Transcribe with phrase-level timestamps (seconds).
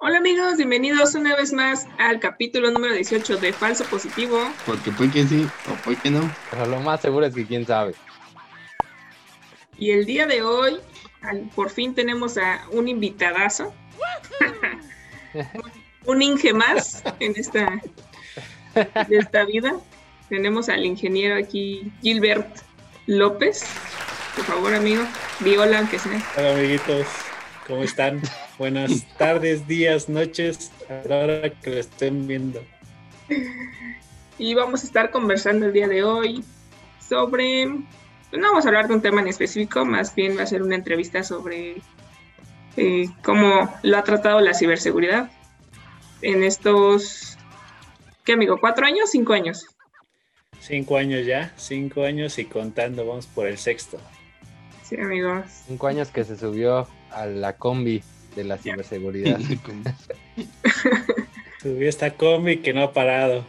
[0.00, 4.38] Hola amigos, bienvenidos una vez más al capítulo número 18 de Falso Positivo.
[4.64, 6.30] Porque puede que sí o puede que no.
[6.50, 7.94] Pero lo más seguro es que quién sabe.
[9.76, 10.80] Y el día de hoy,
[11.20, 13.74] al- por fin tenemos a un invitadazo.
[16.06, 17.80] un Inge más en esta,
[19.08, 19.74] de esta vida.
[20.28, 22.60] Tenemos al ingeniero aquí, Gilbert
[23.06, 23.64] López.
[24.38, 25.02] Por favor, amigo,
[25.40, 26.22] viola aunque sea.
[26.36, 27.08] Hola amiguitos,
[27.66, 28.22] ¿cómo están?
[28.56, 32.62] Buenas tardes, días, noches, a la hora que lo estén viendo.
[34.38, 36.44] Y vamos a estar conversando el día de hoy
[37.00, 37.66] sobre,
[38.30, 40.62] pues no vamos a hablar de un tema en específico, más bien va a ser
[40.62, 41.78] una entrevista sobre
[42.76, 45.32] eh, cómo lo ha tratado la ciberseguridad
[46.22, 47.36] en estos,
[48.22, 48.58] ¿qué amigo?
[48.60, 49.10] ¿Cuatro años?
[49.10, 49.66] ¿Cinco años?
[50.60, 53.98] Cinco años ya, cinco años y contando, vamos por el sexto.
[54.88, 55.44] Sí, amigos.
[55.66, 58.02] Cinco años que se subió a la combi
[58.34, 59.38] de la ciberseguridad.
[61.62, 63.44] Subió esta combi que no ha parado.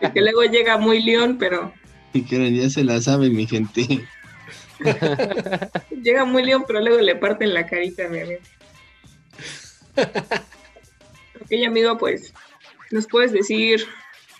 [0.00, 1.72] Y que luego llega muy león, pero
[2.12, 4.06] Y que ya se la sabe mi gente.
[6.02, 8.40] llega muy león, pero luego le parten la carita, mi amigo.
[11.40, 12.32] Ok, amigo, pues,
[12.92, 13.84] ¿nos puedes decir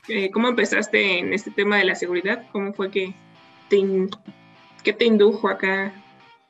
[0.08, 2.46] eh, cómo empezaste en este tema de la seguridad?
[2.52, 3.14] ¿Cómo fue que
[3.68, 3.78] te,
[4.82, 5.92] qué te indujo acá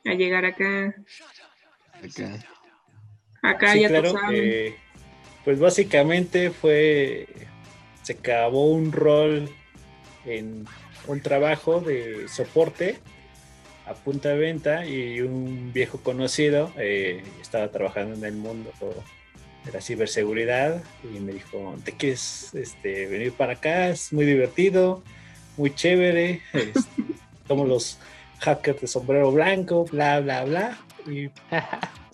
[0.05, 0.95] a llegar acá?
[1.93, 2.39] Acá.
[3.41, 4.75] Acá Sí, ya claro, te eh,
[5.43, 7.27] pues básicamente fue,
[8.03, 9.49] se acabó un rol
[10.25, 10.65] en
[11.07, 12.99] un trabajo de soporte
[13.87, 18.71] a punta de venta y un viejo conocido eh, estaba trabajando en el mundo
[19.65, 23.89] de la ciberseguridad y me dijo, ¿te quieres este, venir para acá?
[23.89, 25.03] Es muy divertido,
[25.57, 27.03] muy chévere, este,
[27.47, 27.99] somos los
[28.41, 30.79] hackers de sombrero blanco, bla, bla, bla.
[31.07, 31.29] Y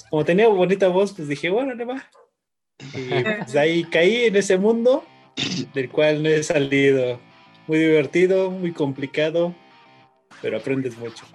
[0.09, 2.03] como tenía bonita voz, pues dije, bueno, le va.
[2.93, 5.03] Y pues ahí caí en ese mundo
[5.73, 7.19] del cual no he salido.
[7.67, 9.53] Muy divertido, muy complicado,
[10.41, 11.25] pero aprendes mucho.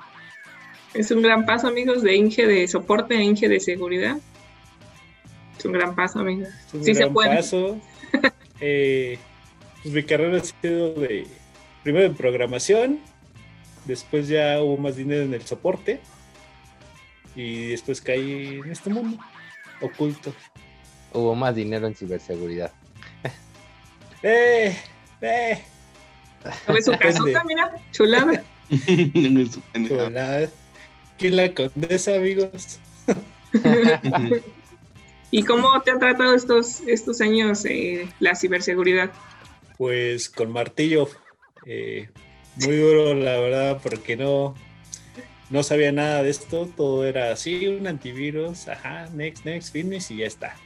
[0.95, 4.17] Es un gran paso, amigos, de Inge de soporte a Inge de seguridad.
[5.59, 6.49] Es un gran paso, amigos.
[6.69, 7.37] Es un Sí se gran puede.
[7.37, 7.79] paso.
[8.65, 9.19] Eh,
[9.83, 11.27] pues mi carrera ha sido de
[11.83, 13.01] primero en programación,
[13.85, 16.01] después ya hubo más dinero en el soporte
[17.35, 19.19] y después caí en este mundo
[19.81, 20.35] oculto.
[21.13, 22.73] Hubo más dinero en ciberseguridad.
[24.23, 24.77] ¡Eh!
[25.21, 25.63] ¡Eh!
[26.67, 27.73] ¿No ves su casota, mira?
[27.93, 28.43] Chulada.
[29.91, 30.49] Hola.
[31.19, 32.81] ¿Quién la condesa, amigos?
[35.31, 39.11] ¿Y cómo te han tratado estos, estos años eh, la ciberseguridad?
[39.79, 41.09] Pues con martillo.
[41.67, 42.11] eh,
[42.57, 44.55] muy duro, la verdad, porque no,
[45.51, 46.69] no sabía nada de esto.
[46.77, 50.57] Todo era así, un antivirus, ajá, next, next, finish y ya está.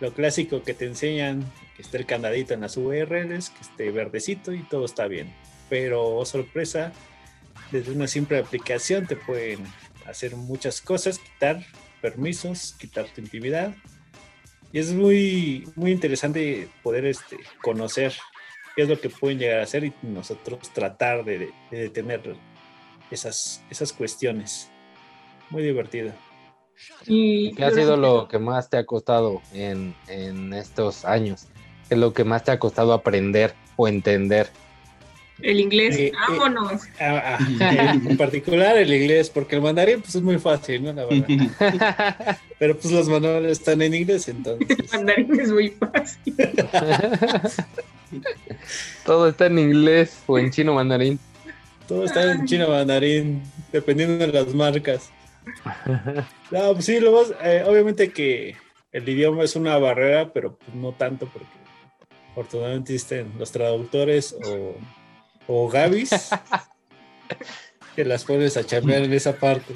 [0.00, 1.44] Lo clásico que te enseñan,
[1.76, 5.32] que esté el candadito en las URLs, que esté verdecito y todo está bien.
[5.68, 6.92] Pero, oh, sorpresa,
[7.70, 9.60] desde una simple aplicación te pueden
[10.06, 11.64] hacer muchas cosas, quitar
[12.00, 13.74] permisos, quitar tu intimidad.
[14.72, 18.14] Y es muy, muy interesante poder este, conocer
[18.74, 22.36] qué es lo que pueden llegar a hacer y nosotros tratar de, de detener
[23.10, 24.70] esas, esas cuestiones.
[25.50, 26.12] Muy divertido.
[27.06, 31.46] Y ¿Qué ha sido lo que más te ha costado en, en estos años?
[31.88, 34.48] ¿Qué es lo que más te ha costado aprender o entender?
[35.42, 36.82] El inglés, Eh, eh, vámonos.
[37.00, 40.92] Ah, ah, en particular el inglés, porque el mandarín pues, es muy fácil, ¿no?
[40.92, 42.38] La verdad.
[42.58, 44.78] Pero pues los manuales están en inglés, entonces.
[44.78, 46.34] El mandarín es muy fácil.
[49.04, 51.18] Todo está en inglés o en chino mandarín.
[51.88, 53.42] Todo está en chino mandarín,
[53.72, 55.10] dependiendo de las marcas.
[56.50, 58.54] No, pues sí, lo más, eh, obviamente que
[58.92, 61.48] el idioma es una barrera, pero pues no tanto porque
[62.32, 64.74] afortunadamente existen los traductores o,
[65.52, 66.10] o Gavis
[67.96, 69.74] que las pones a chambear en esa parte.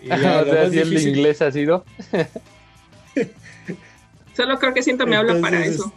[0.00, 1.84] Y ya, o sea, si el inglés ha sido.
[4.36, 5.92] Solo creo que siento me hablo para eso.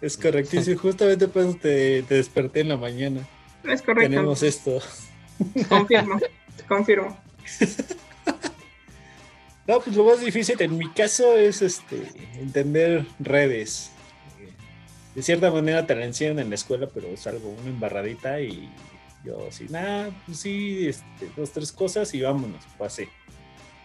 [0.00, 3.26] Es correctísimo, justamente por eso te, te desperté en la mañana.
[3.64, 4.08] Es correcto.
[4.10, 4.78] Tenemos esto.
[5.68, 6.20] Confirmo,
[6.68, 7.18] confirmo.
[9.66, 12.02] No, pues lo más difícil en mi caso es este
[12.38, 13.90] entender redes.
[15.14, 18.68] De cierta manera te la enseñan en la escuela, pero es algo una embarradita y
[19.24, 23.08] yo así, nada, pues sí, este, dos, tres cosas y vámonos, pasé.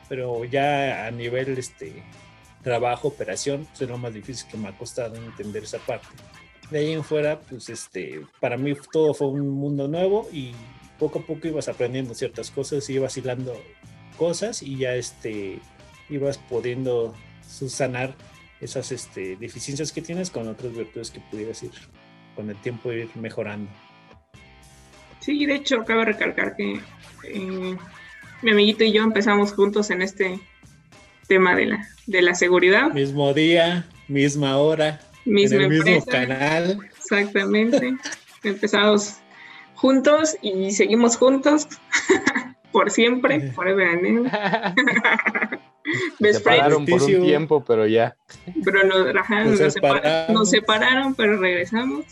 [0.07, 2.03] Pero ya a nivel este
[2.61, 6.07] trabajo, operación, pues es lo más difícil que me ha costado entender esa parte.
[6.69, 10.53] De ahí en fuera, pues este, para mí todo fue un mundo nuevo y
[10.97, 13.53] poco a poco ibas aprendiendo ciertas cosas ibas hilando
[14.17, 15.59] cosas y ya este
[16.09, 17.13] ibas pudiendo
[17.47, 18.15] subsanar
[18.65, 21.71] esas este, deficiencias que tienes con otras virtudes que pudieras ir
[22.35, 23.71] con el tiempo ir mejorando.
[25.19, 26.79] Sí, de hecho, cabe recalcar que
[27.23, 27.77] eh,
[28.41, 30.39] mi amiguito y yo empezamos juntos en este
[31.27, 32.91] tema de la, de la seguridad.
[32.91, 36.11] Mismo día, misma hora, Misma en el mismo empresa.
[36.27, 36.77] canal.
[36.97, 37.95] Exactamente.
[38.43, 39.15] Empezamos
[39.73, 41.67] juntos y seguimos juntos
[42.75, 44.29] por siempre, forever and ever.
[44.29, 48.17] Se Best friends, separaron por un tiempo, pero ya.
[48.65, 49.61] pero nos, ajá, Nos
[50.29, 52.03] nos, separaron, pero regresamos.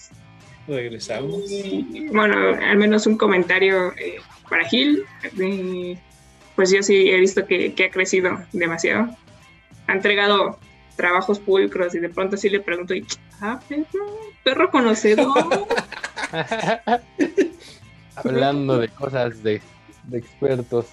[0.66, 1.52] Regresamos.
[1.52, 5.04] Y, bueno, al menos un comentario eh, para Gil.
[6.56, 9.10] pues yo sí he visto que, que ha crecido demasiado.
[9.88, 10.60] Ha entregado
[10.96, 13.06] trabajos pulcros y de pronto sí le pregunto, y,
[13.42, 15.68] ah, perro, perro conocedor.
[18.16, 19.62] Hablando de cosas de,
[20.06, 20.88] de expertos.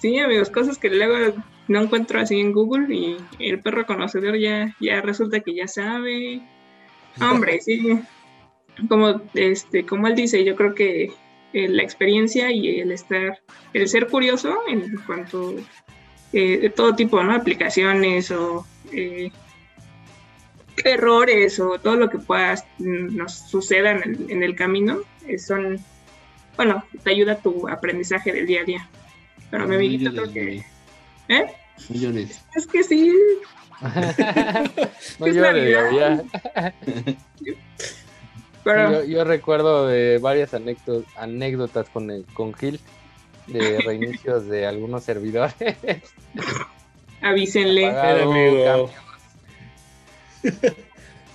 [0.00, 1.34] Sí, amigos, cosas que luego
[1.68, 6.42] no encuentro así en Google y el perro conocedor ya, ya resulta que ya sabe.
[7.20, 8.00] Hombre, sí.
[8.88, 11.12] Como, este, como él dice, yo creo que
[11.52, 13.38] eh, la experiencia y el estar,
[13.72, 15.54] el ser curioso en cuanto
[16.32, 17.32] eh, de todo tipo, ¿no?
[17.32, 19.30] Aplicaciones o eh,
[20.84, 25.38] errores o todo lo que pueda mm, nos suceda en el, en el camino, eh,
[25.38, 25.78] son,
[26.56, 28.88] bueno, te ayuda a tu aprendizaje del día a día.
[29.50, 30.64] Pero mi amiguito creo que...
[31.28, 31.46] ¿Eh?
[31.88, 32.40] No llores.
[32.54, 33.12] Es que sí,
[35.18, 36.22] no Es llores,
[38.64, 42.80] pero Yo, yo recuerdo de varias anécdotas, anécdotas con, el, con Gil
[43.48, 45.54] de reinicios de algunos servidores.
[47.20, 47.86] avísenle.
[47.86, 48.90] Apagado, amigo.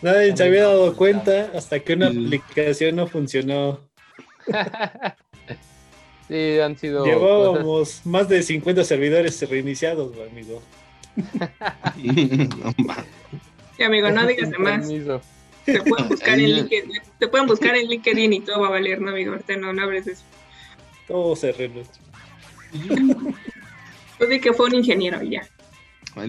[0.02, 2.26] Nadie se había dado cuenta hasta que una Sí.
[2.26, 3.89] aplicación no funcionó.
[6.28, 10.62] sí, han sido cosas Llevábamos más de 50 servidores reiniciados, amigo.
[13.80, 14.86] Y amigo, no digas de más.
[14.86, 15.22] permiso.
[15.66, 19.02] Te pueden buscar en LinkedIn, te pueden buscar en LinkedIn y todo va a valer,
[19.02, 20.24] no amigo, ahorita no, de eso.
[21.08, 21.84] Todo se arregló.
[24.18, 25.48] Tú di que fue un ingeniero y ya.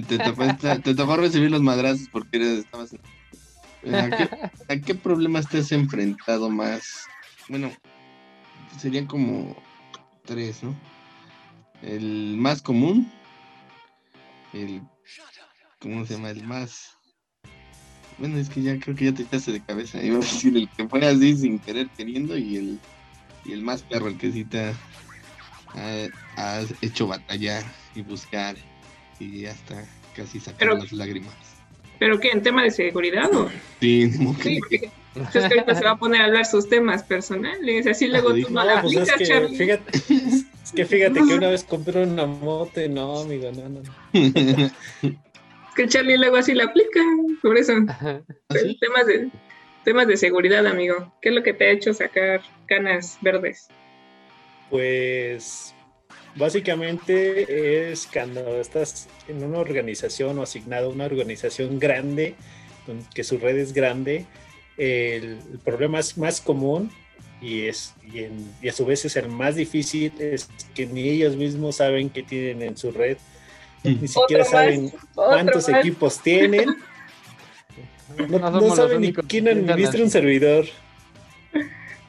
[0.06, 0.44] Te tocó,
[0.82, 2.94] te tocó recibir los madrazos porque eres, estabas...
[3.92, 4.28] ¿A qué,
[4.68, 7.06] a qué problemas te has enfrentado más?
[7.48, 7.72] Bueno,
[8.78, 9.56] serían como
[10.24, 10.74] tres, ¿no?
[11.82, 13.10] El más común,
[14.52, 14.82] el...
[15.80, 16.30] ¿Cómo se llama?
[16.30, 16.96] El más...
[18.18, 20.02] Bueno, es que ya creo que ya te echaste de cabeza.
[20.02, 22.78] Iba a decir el que fue así sin querer queriendo y el,
[23.46, 24.74] y el más perro, el que sí te
[25.74, 27.64] ha, hecho batallar
[27.94, 28.56] y buscar
[29.18, 31.34] y hasta casi sacar Pero- las lágrimas.
[31.98, 32.30] ¿Pero qué?
[32.30, 33.50] ¿En tema de seguridad o...?
[33.78, 37.86] Sí, Sí, porque es que ahorita se va a poner a hablar sus temas personales,
[37.86, 39.56] así luego tú no No, la pues es aplicas, que Charlie.
[39.56, 43.80] fíjate, es que fíjate que una vez compré una moto no, amigo, no, no.
[43.82, 44.70] no.
[45.02, 47.00] Es que Charlie luego así la aplica,
[47.42, 47.72] por eso.
[48.48, 48.76] ¿Así?
[48.78, 49.30] Temas de,
[49.84, 51.12] temas de seguridad, amigo.
[51.22, 53.68] ¿Qué es lo que te ha hecho sacar canas verdes?
[54.68, 55.74] Pues
[56.36, 62.34] básicamente es cuando estás en una organización o asignado a una organización grande,
[63.14, 64.26] que su red es grande,
[64.80, 66.90] el, el problema es más común
[67.42, 71.08] y, es, y, en- y a su vez es el más difícil, es que ni
[71.08, 73.16] ellos mismos saben qué tienen en su red,
[73.84, 75.80] ni siquiera más, saben cuántos más.
[75.80, 76.66] equipos tienen,
[78.28, 80.66] no, saben ni quién administra un servidor.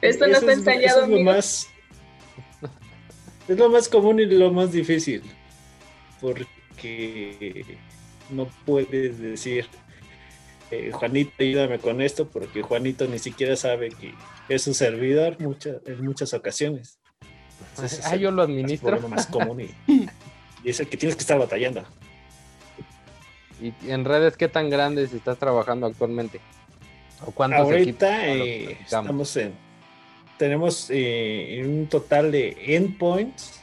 [0.00, 1.30] Esto no Eso está es- ensayado, eso es lo amigo.
[1.32, 1.68] más
[3.48, 5.20] es lo más común y lo más difícil
[6.20, 7.76] porque
[8.30, 9.66] no puedes decir
[10.72, 14.14] eh, Juanito ayúdame con esto porque Juanito ni siquiera sabe que
[14.48, 16.98] es su servidor mucha- en muchas ocasiones
[17.70, 18.88] Entonces, es Ah, yo lo administro.
[18.90, 19.70] problema más común y,
[20.64, 21.84] y es el que tienes que estar batallando
[23.60, 26.40] ¿Y en redes qué tan grandes estás trabajando actualmente?
[27.24, 27.60] ¿O cuántos?
[27.60, 29.52] Ahorita eh, estamos en.
[30.36, 33.60] Tenemos eh, un total de endpoints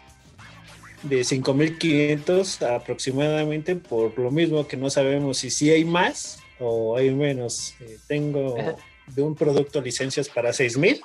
[1.03, 7.13] de 5500 aproximadamente, por lo mismo que no sabemos si sí hay más o hay
[7.13, 7.75] menos.
[7.81, 8.55] Eh, tengo
[9.07, 11.01] de un producto licencias para 6000,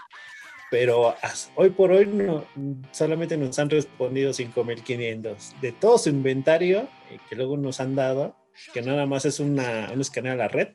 [0.71, 1.15] pero
[1.55, 2.45] hoy por hoy no,
[2.93, 5.55] solamente nos han respondido 5500.
[5.61, 8.37] De todo su inventario eh, que luego nos han dado,
[8.73, 10.69] que nada más es una, un escaneo a la red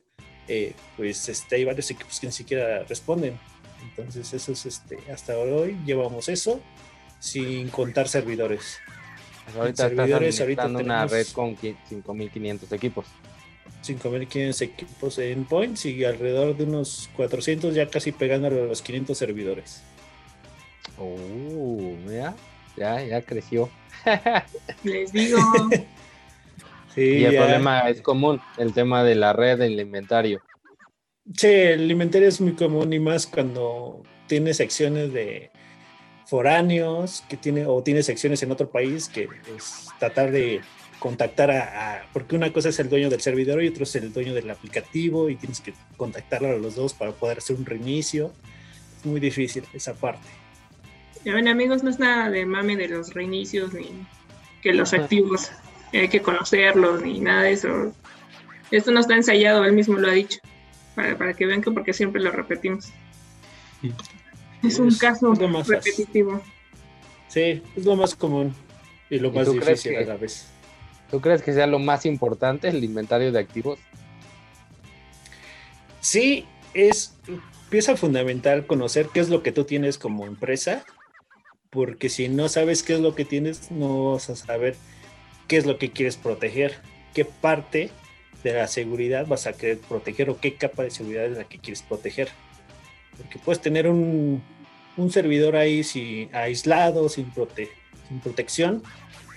[0.51, 3.39] eh, pues este, hay varios equipos que ni siquiera responden.
[3.83, 6.59] Entonces, eso es este, hasta hoy llevamos eso
[7.19, 8.79] sin contar servidores.
[9.45, 13.05] Pues ahorita estás servidores, ahorita administrando una tenemos- red con qui- 5500 equipos.
[13.81, 19.17] 5500 equipos en points y alrededor de unos 400, ya casi pegándole a los 500
[19.17, 19.83] servidores.
[20.97, 22.35] Oh, mira.
[22.75, 23.69] ya, ya creció.
[24.83, 25.39] Les digo.
[26.95, 30.41] Sí, y el problema es común, el tema de la red, el inventario.
[31.35, 35.51] Sí, el inventario es muy común y más cuando tienes secciones de
[36.25, 40.61] foráneos que tiene o tienes secciones en otro país que es tratar de
[40.99, 44.33] contactar a, porque una cosa es el dueño del servidor y otro es el dueño
[44.33, 48.31] del aplicativo y tienes que contactarlo a los dos para poder hacer un reinicio.
[48.99, 50.27] Es muy difícil esa parte.
[51.25, 53.89] Ya ven amigos, no es nada de mame de los reinicios ni
[54.61, 55.51] que los activos
[55.93, 57.93] hay que conocerlos ni nada de eso.
[58.71, 60.39] Esto no está ensayado, él mismo lo ha dicho,
[60.95, 62.91] para, que vean que porque siempre lo repetimos.
[64.61, 66.41] Es un caso repetitivo.
[67.29, 68.53] Sí, es lo más común
[69.09, 70.49] y lo más difícil a la vez.
[71.09, 73.79] ¿Tú crees que sea lo más importante el inventario de activos?
[76.01, 77.15] Sí, es
[77.69, 80.83] pieza fundamental conocer qué es lo que tú tienes como empresa,
[81.69, 84.75] porque si no sabes qué es lo que tienes, no vas a saber
[85.47, 86.75] qué es lo que quieres proteger,
[87.13, 87.89] qué parte
[88.43, 91.59] de la seguridad vas a querer proteger o qué capa de seguridad es la que
[91.59, 92.29] quieres proteger.
[93.17, 94.41] Porque puedes tener un,
[95.09, 95.81] servidor ahí
[96.33, 97.31] aislado, sin,
[98.07, 98.83] sin protección,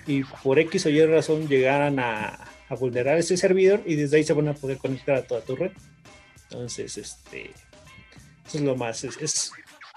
[0.07, 2.39] y por X o Y razón llegaran a,
[2.81, 5.73] vulnerar ese servidor y desde ahí se van a poder conectar a toda tu red.
[6.45, 7.51] Entonces, este,
[8.47, 9.53] eso es lo más, es,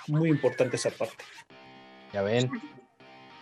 [0.08, 1.24] muy importante esa parte.
[2.12, 2.52] Ya ven,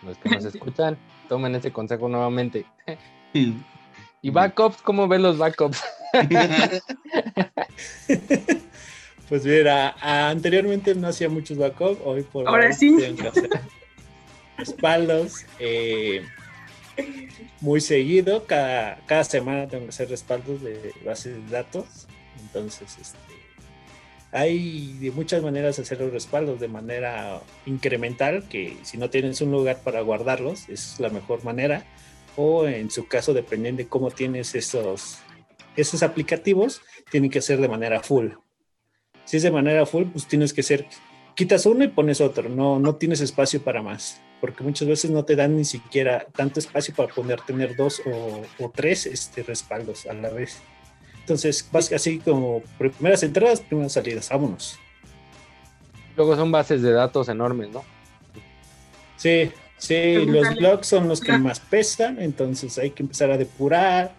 [0.04, 0.96] los que nos escuchan,
[1.28, 2.64] tomen ese consejo nuevamente.
[3.32, 4.82] ¿Y backups?
[4.82, 5.82] ¿Cómo ven los backups?
[9.28, 12.96] pues mira, anteriormente no hacía muchos backups, hoy por Ahora sí.
[14.56, 15.44] Respaldos.
[15.58, 16.24] Eh,
[17.60, 18.46] muy seguido.
[18.46, 22.06] Cada, cada semana tengo que hacer respaldos de bases de datos.
[22.40, 23.18] Entonces, este,
[24.32, 29.40] hay de muchas maneras de hacer los respaldos de manera incremental, que si no tienes
[29.40, 31.84] un lugar para guardarlos, es la mejor manera.
[32.36, 35.18] O en su caso, dependiendo de cómo tienes esos,
[35.76, 38.30] esos aplicativos, tienen que ser de manera full.
[39.24, 40.86] Si es de manera full, pues tienes que ser,
[41.36, 45.24] quitas uno y pones otro, no, no tienes espacio para más porque muchas veces no
[45.24, 50.12] te dan ni siquiera tanto espacio para poder tener dos o, tres este, respaldos a
[50.12, 50.60] la vez.
[51.20, 54.78] Entonces, vas así como primeras entradas, primeras salidas, vámonos.
[56.14, 57.84] Luego son bases de datos enormes, ¿no?
[59.16, 64.12] Sí, sí, los blogs son los que más pesan, entonces hay que empezar a depurar,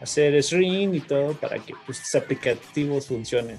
[0.00, 3.58] hacer string y todo para que pues, estos aplicativos funcionen.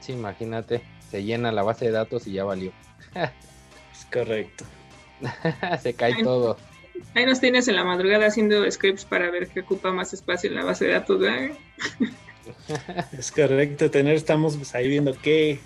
[0.00, 2.72] Sí, imagínate, se llena la base de datos y ya valió.
[4.10, 4.64] Correcto.
[5.82, 6.56] Se cae todo.
[7.14, 10.56] Ahí nos tienes en la madrugada haciendo scripts para ver qué ocupa más espacio en
[10.56, 11.20] la base de datos.
[13.18, 15.58] es correcto, tener, estamos pues, ahí viendo qué,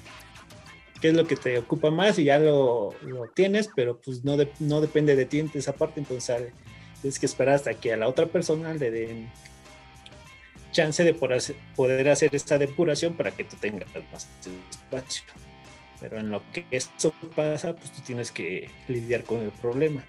[1.01, 2.95] qué es lo que te ocupa más y ya lo,
[3.35, 6.53] tienes, pero pues no, no depende de ti en esa parte, entonces
[7.01, 9.31] tienes que esperar hasta que a la otra persona le den
[10.73, 14.29] chance de poder hacer esta depuración para que tú tengas más
[14.71, 15.23] espacio.
[16.09, 20.05] Pero en lo que eso pasa, pues tú tienes que lidiar con el problema.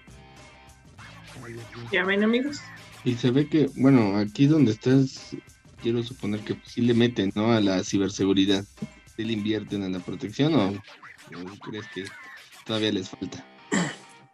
[1.90, 2.60] Ya ven, amigos.
[3.02, 5.34] Y se ve que, bueno, aquí donde estás,
[5.82, 7.50] quiero suponer que sí le meten, ¿no?
[7.52, 8.64] A la ciberseguridad.
[9.16, 10.80] ¿Sí le invierten en la protección o,
[11.68, 12.04] crees que
[12.64, 13.44] todavía les falta?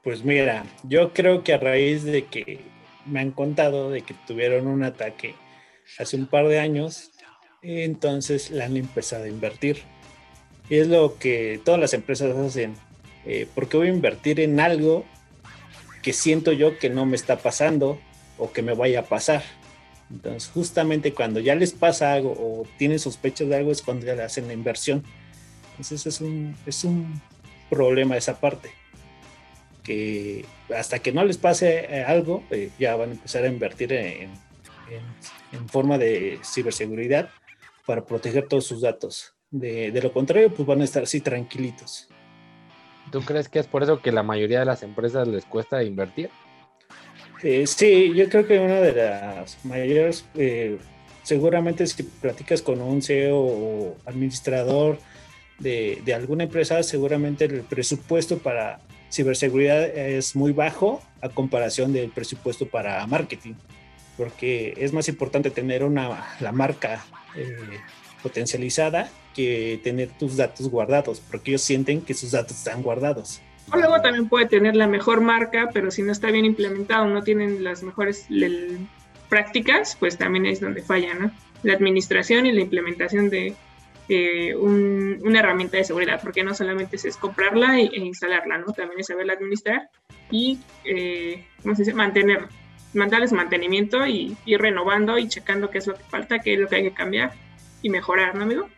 [0.02, 2.60] Pues mira, yo creo que a raíz de que
[3.06, 5.34] me han contado de que tuvieron un ataque
[5.98, 7.10] hace un par de años,
[7.62, 9.93] entonces la han empezado a invertir.
[10.70, 12.74] Es lo que todas las empresas hacen.
[13.26, 15.04] Eh, porque voy a invertir en algo
[16.02, 17.98] que siento yo que no me está pasando
[18.36, 19.42] o que me vaya a pasar?
[20.10, 24.14] Entonces, justamente cuando ya les pasa algo o tienen sospechas de algo es cuando ya
[24.14, 25.02] le hacen la inversión.
[25.70, 27.20] Entonces, es un, es un
[27.70, 28.70] problema esa parte.
[29.82, 30.44] Que
[30.74, 34.30] hasta que no les pase eh, algo, eh, ya van a empezar a invertir en,
[35.52, 37.30] en forma de ciberseguridad
[37.86, 39.33] para proteger todos sus datos.
[39.54, 42.08] De, lo contrario, pues van a estar así tranquilitos.
[43.12, 46.28] ¿Tú crees que es por eso que la mayoría de las empresas les cuesta invertir?
[47.40, 50.78] Eh, sí, yo creo que una de las mayores, eh,
[51.22, 54.98] seguramente si platicas con un CEO o administrador
[55.60, 58.80] de, de, alguna empresa, seguramente el presupuesto para
[59.12, 63.54] ciberseguridad es muy bajo a comparación del presupuesto para marketing,
[64.16, 67.04] porque es más importante tener una, la marca
[67.36, 67.56] eh,
[68.20, 73.40] potencializada que tener tus datos guardados, porque ellos sienten que sus datos están guardados.
[73.72, 77.22] O luego también puede tener la mejor marca, pero si no está bien implementado, no
[77.22, 78.26] tienen las mejores
[79.28, 81.30] prácticas, pues también es donde falla, ¿no?
[81.62, 83.54] La administración y la implementación de
[84.08, 88.66] eh, una herramienta de seguridad, porque no solamente es comprarla e, instalarla, ¿no?
[88.72, 89.88] También es saberla administrar
[90.30, 91.94] y, eh, ¿cómo se dice?
[92.92, 96.68] Mandarles mantenimiento y ir renovando y checando qué es lo que falta, qué es lo
[96.68, 97.32] que hay que cambiar
[97.82, 98.68] y mejorar, ¿no, amigo?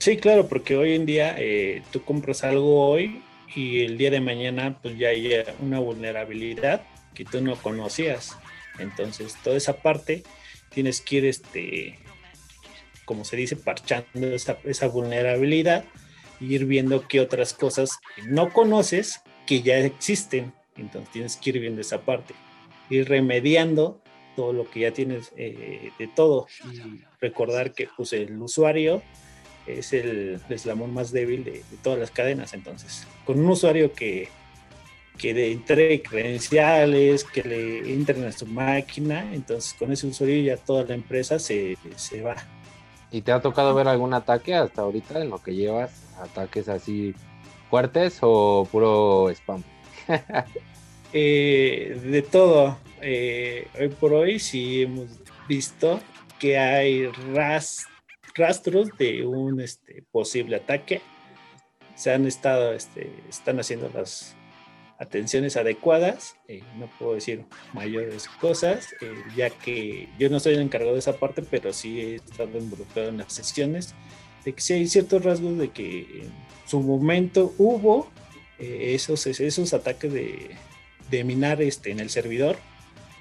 [0.00, 3.20] Sí, claro, porque hoy en día eh, tú compras algo hoy
[3.54, 5.30] y el día de mañana pues ya hay
[5.60, 6.80] una vulnerabilidad
[7.12, 8.34] que tú no conocías.
[8.78, 10.22] Entonces, toda esa parte
[10.70, 11.98] tienes que ir, este,
[13.04, 15.84] como se dice, parchando esa, esa vulnerabilidad
[16.40, 20.54] e ir viendo qué otras cosas no conoces que ya existen.
[20.78, 22.32] Entonces, tienes que ir viendo esa parte,
[22.88, 24.00] ir remediando
[24.34, 29.02] todo lo que ya tienes eh, de todo y recordar que pues, el usuario
[29.66, 32.54] es el eslabón más débil de, todas las cadenas.
[32.54, 34.28] Entonces, con un usuario que,
[35.18, 40.56] que le entregue credenciales, que le entren a su máquina, entonces con ese usuario ya
[40.56, 42.36] toda la empresa se, se va.
[43.10, 46.04] ¿Y te ha tocado ver algún ataque hasta ahorita en lo que llevas?
[46.20, 47.14] ¿Ataques así
[47.68, 49.62] fuertes o puro spam?
[51.12, 52.78] Eh, de todo.
[53.00, 55.08] Eh, hoy por hoy sí hemos
[55.48, 55.98] visto
[56.38, 57.86] que hay ras
[58.34, 61.00] rastros de un este, posible ataque.
[61.94, 64.36] Se han estado, este, están haciendo las
[65.00, 66.36] atenciones adecuadas.
[66.46, 71.00] Eh, no puedo decir mayores cosas, eh, ya que yo no soy el encargado de
[71.00, 73.94] esa parte, pero sí he estado involucrado en las sesiones,
[74.44, 76.32] de que sí hay ciertos rasgos de que en
[76.66, 78.08] su momento hubo
[78.58, 80.50] eh, esos, esos ataques de,
[81.10, 82.56] de, minar este, en el servidor,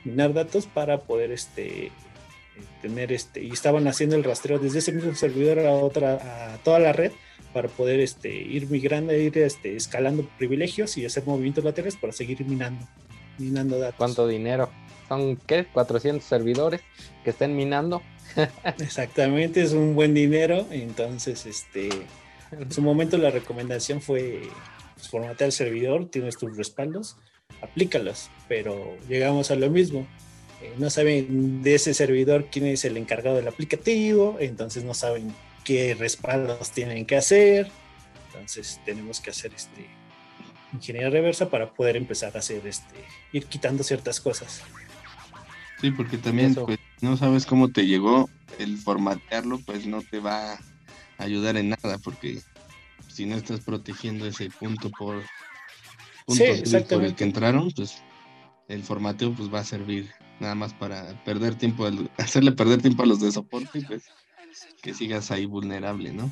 [0.04, 1.92] minar datos para poder este,
[2.82, 6.80] tener este, y estaban haciendo el rastreo desde ese mismo servidor a otra, a toda
[6.80, 7.12] la red
[7.54, 12.46] para poder este, ir migrando, ir este, escalando privilegios y hacer movimientos laterales para seguir
[12.46, 12.86] minando,
[13.38, 13.98] minando datos.
[13.98, 14.70] ¿Cuánto dinero?
[15.08, 15.66] ¿Son qué?
[15.66, 16.82] 400 servidores
[17.24, 18.02] que estén minando.
[18.80, 20.68] Exactamente, es un buen dinero.
[20.70, 21.90] Entonces, este,
[22.52, 24.42] en su momento la recomendación fue
[24.96, 27.18] pues, formatear el servidor, tienes tus respaldos,
[27.62, 30.08] aplícalos, pero llegamos a lo mismo
[30.62, 35.34] eh, no saben de ese servidor quién es el encargado del aplicativo, entonces no saben
[35.64, 37.70] qué respaldos tienen que hacer.
[38.28, 39.88] Entonces tenemos que hacer este
[40.74, 42.96] ingeniería reversa para poder empezar a hacer este,
[43.32, 44.62] ir quitando ciertas cosas.
[45.82, 50.54] Sí, porque también pues, no sabes cómo te llegó, el formatearlo pues no te va
[50.54, 50.60] a
[51.18, 52.40] ayudar en nada, porque
[53.08, 55.24] si no estás protegiendo ese punto por
[56.26, 56.44] punto
[56.90, 58.04] por el que entraron, pues
[58.68, 63.06] el formateo pues va a servir nada más para perder tiempo, hacerle perder tiempo a
[63.06, 64.04] los de soporte, pues
[64.82, 66.32] que sigas ahí vulnerable, ¿no?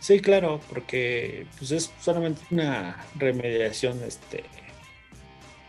[0.00, 4.44] Sí, claro, porque pues es solamente una remediación este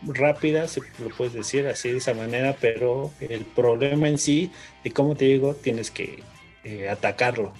[0.02, 4.50] rápida, si lo puedes decir así de esa manera, pero el problema en sí,
[4.82, 6.22] de cómo te digo, tienes que
[6.64, 7.52] eh, atacarlo.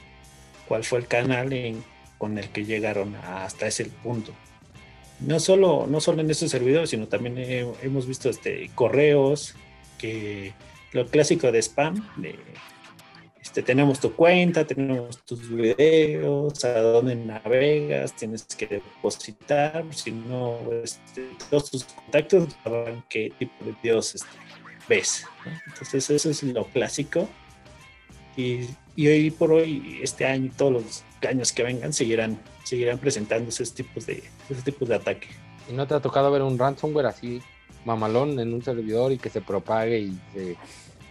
[0.68, 1.54] ¿Cuál fue el canal
[2.18, 4.32] con el que llegaron hasta ese punto?
[5.20, 7.36] No solo, no solo en estos servidores, sino también
[7.82, 9.54] hemos visto este, correos,
[10.92, 12.04] lo clásico de spam,
[13.40, 20.58] este, tenemos tu cuenta, tenemos tus videos, a dónde navegas, tienes que depositar, si no,
[20.82, 24.28] este, todos tus contactos sabrán qué tipo de videos este,
[24.88, 25.26] ves.
[25.66, 27.28] Entonces eso es lo clásico.
[28.36, 33.50] Y, hoy por hoy, este año y todos los años que vengan, seguirán, seguirán presentando
[33.50, 35.28] esos tipos de, esos tipos de ataque.
[35.68, 37.42] ¿Y no te ha tocado ver un ransomware así
[37.84, 40.56] mamalón en un servidor y que se propague y se,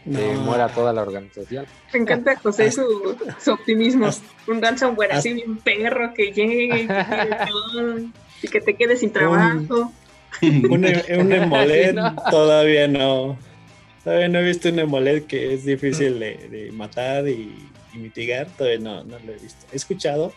[0.05, 1.65] muera toda la organización.
[1.93, 4.09] Me encanta José su, su optimismo.
[4.47, 6.87] Un ransomware así bien perro que llegue
[8.41, 9.91] y que te quede sin trabajo.
[10.41, 10.85] Un, un
[11.31, 11.95] emolet
[12.29, 13.37] todavía no.
[14.03, 17.55] Todavía no he visto un emolet que es difícil de, matar y,
[17.93, 18.47] mitigar.
[18.57, 19.65] Todavía no, no lo he visto.
[19.71, 20.33] He escuchado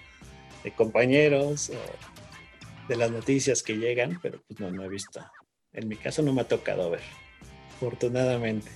[0.62, 5.20] de compañeros o de las noticias que llegan, pero pues no, no he visto
[5.76, 7.02] en mi caso no me ha tocado ver,
[7.76, 8.70] afortunadamente.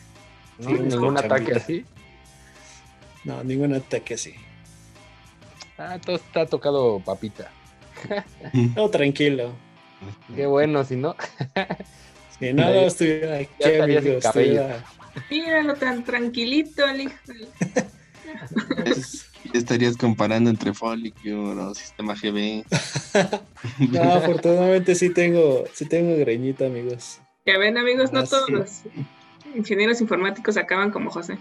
[0.59, 1.85] ¿Ningún ataque así?
[3.25, 4.35] No, ningún ataque así.
[5.79, 7.51] Ah, todo está tocado papita.
[8.75, 9.53] Todo tranquilo.
[10.35, 11.17] Qué bueno, si no.
[12.39, 14.85] si no, estuviera aquí, estuviera...
[15.31, 17.15] Míralo tan tranquilito, el hijo.
[19.59, 22.65] Estarías comparando entre Follicule o Sistema GB.
[23.93, 27.21] no, afortunadamente sí tengo, sí tengo greñita, amigos.
[27.47, 28.83] Ya ven, amigos, no ah, todos los
[29.55, 31.39] ingenieros informáticos acaban como José.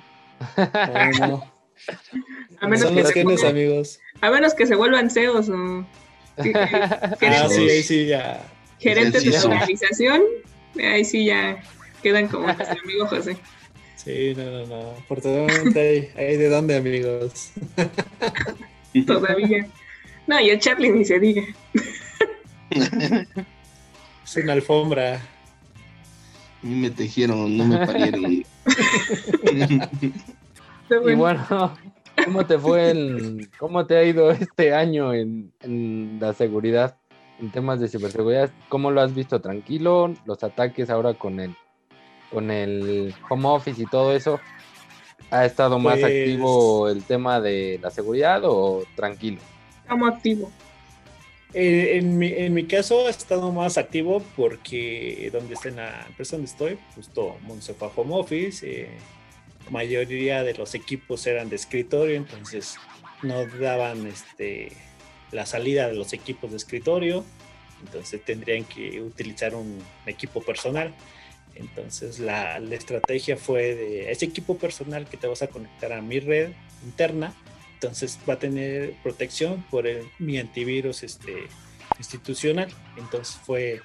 [2.62, 3.06] A menos, que
[3.38, 4.00] se amigos.
[4.22, 5.86] a menos que se vuelvan CEOs o
[6.40, 8.42] ah, sí, ahí sí ya.
[8.80, 10.22] gerentes de organización,
[10.78, 11.62] ahí sí ya
[12.02, 13.38] quedan como nuestro amigo José.
[14.04, 14.92] Sí, no, no, no.
[14.92, 17.52] Afortunadamente hay, hay de dónde, amigos.
[19.06, 19.68] Todavía.
[20.26, 21.44] No, y el Chaplin ni se diga.
[24.24, 25.16] Es una alfombra.
[25.16, 28.44] A mí me tejieron, no me parieron.
[30.92, 31.78] Y bueno,
[32.26, 36.98] ¿cómo te fue el, cómo te ha ido este año en, en la seguridad,
[37.40, 38.50] en temas de ciberseguridad?
[38.70, 40.16] ¿Cómo lo has visto tranquilo?
[40.26, 41.56] Los ataques ahora con el,
[42.32, 44.40] con el home office y todo eso.
[45.32, 49.40] ¿Ha estado más Pues- activo el tema de la seguridad o tranquilo?
[49.82, 50.50] Estamos activos.
[51.54, 56.06] Eh, en, mi, en mi caso ha estado más activo porque donde está en la
[56.08, 58.66] empresa donde estoy, pues todo el mundo se fue a home office.
[58.70, 58.90] eh,
[59.72, 62.76] mayoría de los equipos eran de escritorio, entonces
[63.22, 64.72] no daban este,
[65.32, 67.24] la salida de los equipos de escritorio,
[67.84, 70.94] entonces tendrían que utilizar un equipo personal.
[71.60, 76.02] Entonces la, la estrategia fue de ese equipo personal que te vas a conectar a
[76.02, 76.52] mi red
[76.84, 77.34] interna,
[77.74, 81.34] entonces va a tener protección por el- mi antivirus este,
[81.98, 82.70] institucional.
[82.98, 83.82] Entonces fue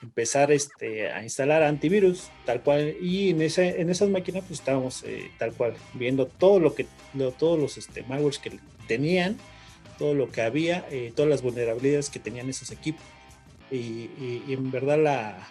[0.00, 2.94] empezar este, a instalar antivirus tal cual.
[3.00, 6.86] Y en, esa, en esas máquinas pues estábamos eh, tal cual viendo todo lo que
[7.14, 8.52] lo- todos los este, malwares que
[8.86, 9.36] tenían
[9.98, 13.02] todo lo que había eh, todas las vulnerabilidades que tenían esos equipos.
[13.70, 14.08] Y,
[14.48, 15.48] en verdad la,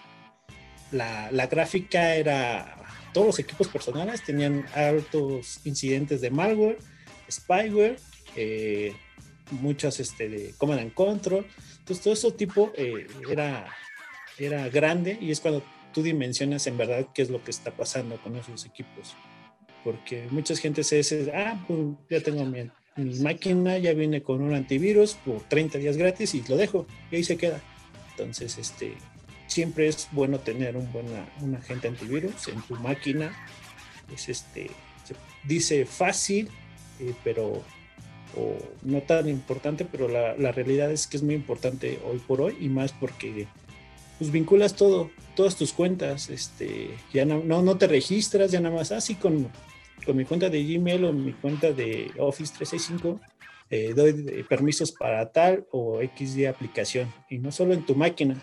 [0.91, 2.75] la, la gráfica era
[3.13, 6.77] todos los equipos personales tenían altos incidentes de malware
[7.29, 7.97] spyware
[8.35, 8.93] eh,
[9.51, 11.45] muchas este, de command and control
[11.79, 13.67] entonces todo eso tipo eh, era
[14.37, 18.17] era grande y es cuando tú dimensionas en verdad qué es lo que está pasando
[18.21, 19.15] con esos equipos.
[19.83, 24.41] Porque muchas gente se dice, ah, pues ya tengo mi, mi máquina, ya viene con
[24.41, 27.61] un antivirus por 30 días gratis y lo dejo y ahí se queda.
[28.11, 28.95] Entonces, este,
[29.47, 33.31] siempre es bueno tener un buena, un agente antivirus en tu máquina.
[34.13, 34.69] Es este,
[35.03, 36.49] se dice fácil,
[36.99, 37.63] eh, pero
[38.35, 42.41] o no tan importante, pero la, la realidad es que es muy importante hoy por
[42.41, 43.47] hoy y más porque
[44.17, 48.75] pues vinculas todo, todas tus cuentas, este, ya no, no, no te registras, ya nada
[48.75, 49.47] más así con,
[50.05, 53.21] con mi cuenta de Gmail o mi cuenta de Office 365,
[53.69, 58.41] eh, doy de- permisos para tal o XY aplicación, y no solo en tu máquina,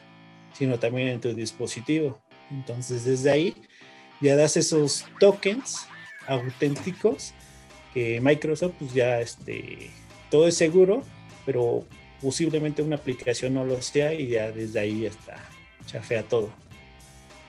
[0.54, 2.18] sino también en tu dispositivo.
[2.50, 3.54] Entonces desde ahí
[4.20, 5.86] ya das esos tokens
[6.26, 7.34] auténticos
[7.92, 9.90] que Microsoft pues ya este,
[10.30, 11.02] todo es seguro,
[11.44, 11.84] pero
[12.20, 15.36] posiblemente una aplicación no lo sea y ya desde ahí ya está
[15.86, 16.50] chafea todo.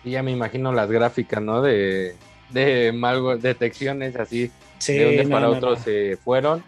[0.04, 1.62] Y ya me imagino las gráficas, ¿no?
[1.62, 2.15] De,
[2.52, 5.76] de detecciones así, Sí, de un no, para no, otro no.
[5.78, 6.63] se fueron.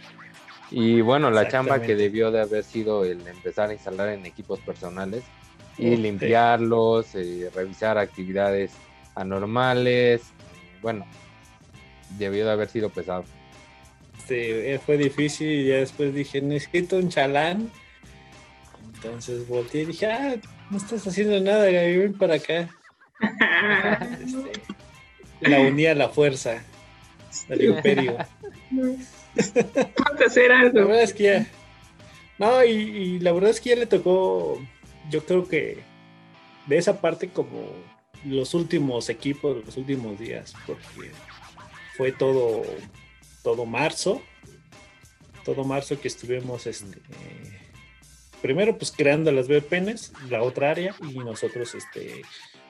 [0.71, 4.59] Y bueno, la chamba que debió de haber sido el empezar a instalar en equipos
[4.59, 5.23] personales
[5.77, 5.97] y sí.
[5.97, 8.71] limpiarlos, eh, revisar actividades
[9.15, 10.21] anormales.
[10.81, 11.05] Bueno,
[12.17, 13.25] debió de haber sido pesado.
[14.17, 17.71] Este, eh, fue difícil y ya después dije, necesito un chalán.
[18.95, 20.35] Entonces volteé y dije, ah,
[20.69, 22.69] no estás haciendo nada, Gaby, ven para acá.
[24.21, 24.51] Este,
[25.49, 26.63] la unía a la fuerza
[27.47, 28.17] del imperio.
[30.25, 30.87] Hacer La algo.
[30.87, 31.47] verdad es que ya.
[32.39, 34.61] No, y, y la verdad es que ya le tocó,
[35.09, 35.79] yo creo que
[36.67, 37.71] de esa parte como
[38.25, 41.11] los últimos equipos, los últimos días, porque
[41.95, 42.63] fue todo,
[43.43, 44.21] todo marzo,
[45.45, 46.99] todo marzo que estuvimos, este,
[48.41, 52.21] primero pues creando las VPNs, la otra área, y nosotros este,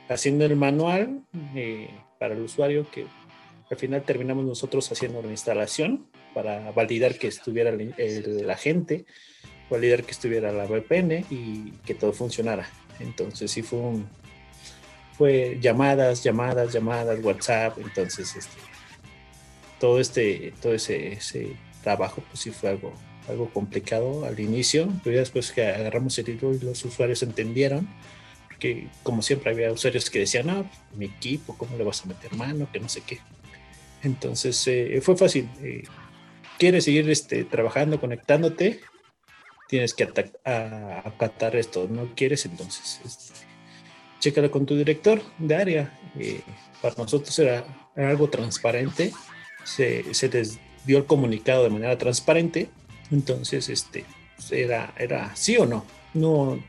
[0.10, 1.22] haciendo el manual
[1.56, 3.06] eh, para el usuario que
[3.70, 9.06] al final terminamos nosotros haciendo la instalación para validar que estuviera el, el agente,
[9.70, 12.70] validar que estuviera la VPN y que todo funcionara.
[13.00, 14.08] Entonces sí fue un,
[15.18, 18.58] fue llamadas, llamadas, llamadas, WhatsApp, entonces este,
[19.80, 22.94] todo este, todo ese, ese trabajo pues sí fue algo,
[23.28, 27.88] algo complicado al inicio, pero ya después que agarramos el hilo y los usuarios entendieron,
[28.48, 32.34] porque como siempre había usuarios que decían, no, mi equipo, ¿cómo le vas a meter
[32.36, 32.68] mano?
[32.72, 33.20] Que no sé qué.
[34.04, 35.50] Entonces eh, fue fácil.
[35.62, 35.84] eh,
[36.58, 38.82] quieres seguir este, trabajando, conectándote,
[39.68, 41.88] tienes que acatar esto.
[41.90, 43.34] No quieres, entonces este,
[44.20, 46.00] chécalo con tu director de área.
[46.20, 46.42] eh,
[46.82, 49.12] para nosotros era, era algo transparente.
[49.64, 52.70] Se, se les dio el comunicado de manera transparente.
[53.12, 55.86] Entonces, este, pues, era, era sí o no.
[56.14, 56.60] No,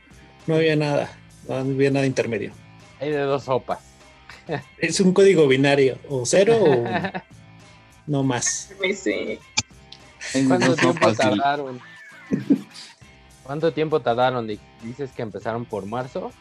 [0.47, 1.17] no había nada.
[1.47, 2.51] No había nada intermedio.
[2.99, 3.79] Hay de dos sopas.
[4.79, 6.83] Es un código binario, o cero o
[8.07, 8.71] no más.
[8.83, 9.39] Ese-
[10.47, 11.15] ¿Cuánto No tiempo fácil.
[11.37, 11.79] tardaron?
[13.49, 14.45] ¿Cuánto tiempo tardaron?
[14.45, 16.31] Di- Dices que empezaron por marzo.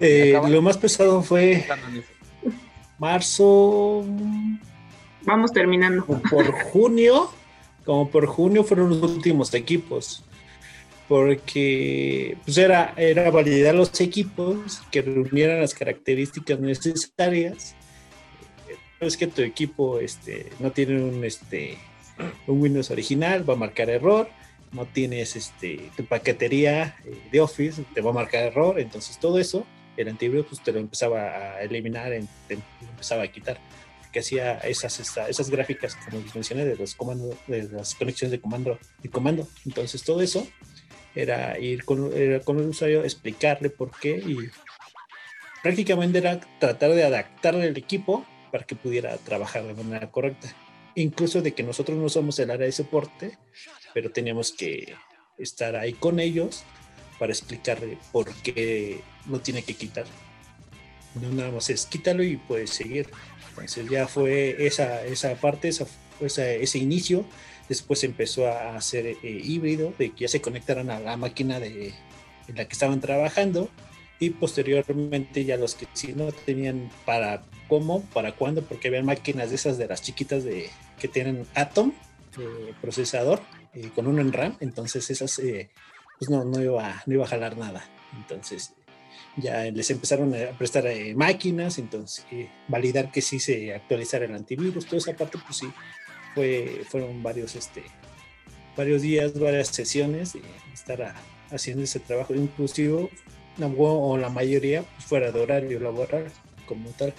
[0.00, 1.66] Eh, lo más pesado fue
[2.98, 4.02] marzo,
[5.26, 6.06] Vamos terminando.
[6.06, 7.30] como por junio,
[7.84, 10.24] como por junio fueron los últimos equipos.
[11.08, 17.74] porque pues era, era validar los equipos que reunieran las características necesarias.
[18.98, 21.76] Es que tu equipo este, no tiene un, este,
[22.46, 24.26] un Windows original, va a marcar error.
[24.72, 28.78] No tienes este, tu paquetería eh, de Office, te va a marcar error.
[28.78, 32.12] Entonces todo eso, el antivirus pues, te lo empezaba a eliminar,
[32.48, 33.58] te empezaba a quitar
[34.12, 38.40] que hacía esas, esas gráficas, como les mencioné, de los comandos, de las conexiones de
[38.40, 39.46] comando, de comando.
[39.64, 40.46] Entonces todo eso
[41.14, 42.10] era ir con,
[42.44, 44.36] con el usuario, explicarle por qué y
[45.62, 50.48] prácticamente era tratar de adaptarle el equipo para que pudiera trabajar de manera correcta.
[50.94, 53.38] Incluso de que nosotros no somos el área de soporte,
[53.94, 54.94] pero teníamos que
[55.38, 56.64] estar ahí con ellos
[57.18, 60.06] para explicarle por qué lo tiene que quitar.
[61.20, 63.08] No nada más es quítalo y puedes seguir.
[63.50, 65.86] Entonces ya fue esa, esa parte, esa,
[66.20, 67.24] ese inicio.
[67.68, 71.94] Después empezó a hacer eh, híbrido, de que ya se conectaran a la máquina de,
[72.48, 73.68] en la que estaban trabajando.
[74.20, 79.48] Y posteriormente ya los que sí no tenían para cómo, para cuándo, porque había máquinas
[79.48, 81.92] de esas de las chiquitas de, que tienen Atom,
[82.38, 83.40] eh, procesador,
[83.74, 84.56] eh, con uno en RAM.
[84.60, 85.40] Entonces esas
[86.18, 87.82] pues no, no, iba, no iba a jalar nada.
[88.14, 88.74] Entonces
[89.36, 94.34] ya les empezaron a prestar eh, máquinas, entonces eh, validar que sí se actualizara el
[94.34, 95.72] antivirus, toda esa parte, pues sí,
[96.34, 97.82] fue, fueron varios, este,
[98.76, 100.36] varios días, varias sesiones
[100.72, 101.14] estar
[101.50, 103.08] haciendo ese trabajo, inclusive
[103.62, 106.26] o la mayoría pues, fuera de horario laboral
[106.66, 107.12] como tal.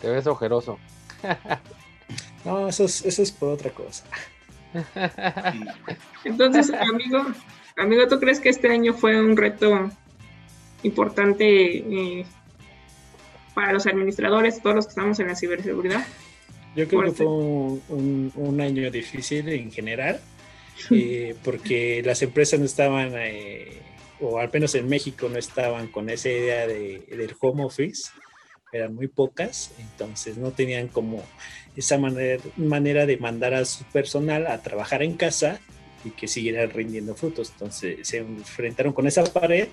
[0.00, 0.78] Te ves ojeroso.
[2.44, 4.04] no, eso es, eso es por otra cosa.
[6.24, 7.26] Entonces, amigo,
[7.76, 9.90] amigo, ¿tú crees que este año fue un reto
[10.82, 12.24] importante eh,
[13.54, 16.04] para los administradores, todos los que estamos en la ciberseguridad.
[16.74, 20.20] Yo creo que fue un, año difícil en general,
[20.90, 23.82] eh, porque las empresas no estaban, eh,
[24.22, 28.10] o al menos en México no estaban con esa idea de, del home office,
[28.72, 31.22] eran muy pocas, entonces no tenían como
[31.76, 35.60] esa manera, manera de mandar a su personal a trabajar en casa
[36.04, 37.50] y que siguiera rindiendo frutos.
[37.52, 39.68] Entonces se enfrentaron con esa pared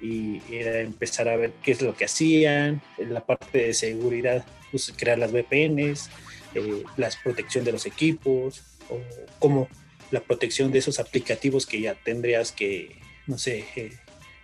[0.00, 4.92] y era empezar a ver qué es lo que hacían, la parte de seguridad, pues
[4.96, 6.10] crear las VPNs,
[6.54, 8.98] eh, la protección de los equipos, o
[9.38, 9.68] como
[10.10, 13.92] la protección de esos aplicativos que ya tendrías que, no sé, eh,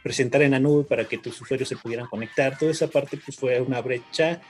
[0.02, 2.58] presentar en la nube para que tus usuarios se pudieran conectar.
[2.58, 4.40] Toda esa parte pues fue una brecha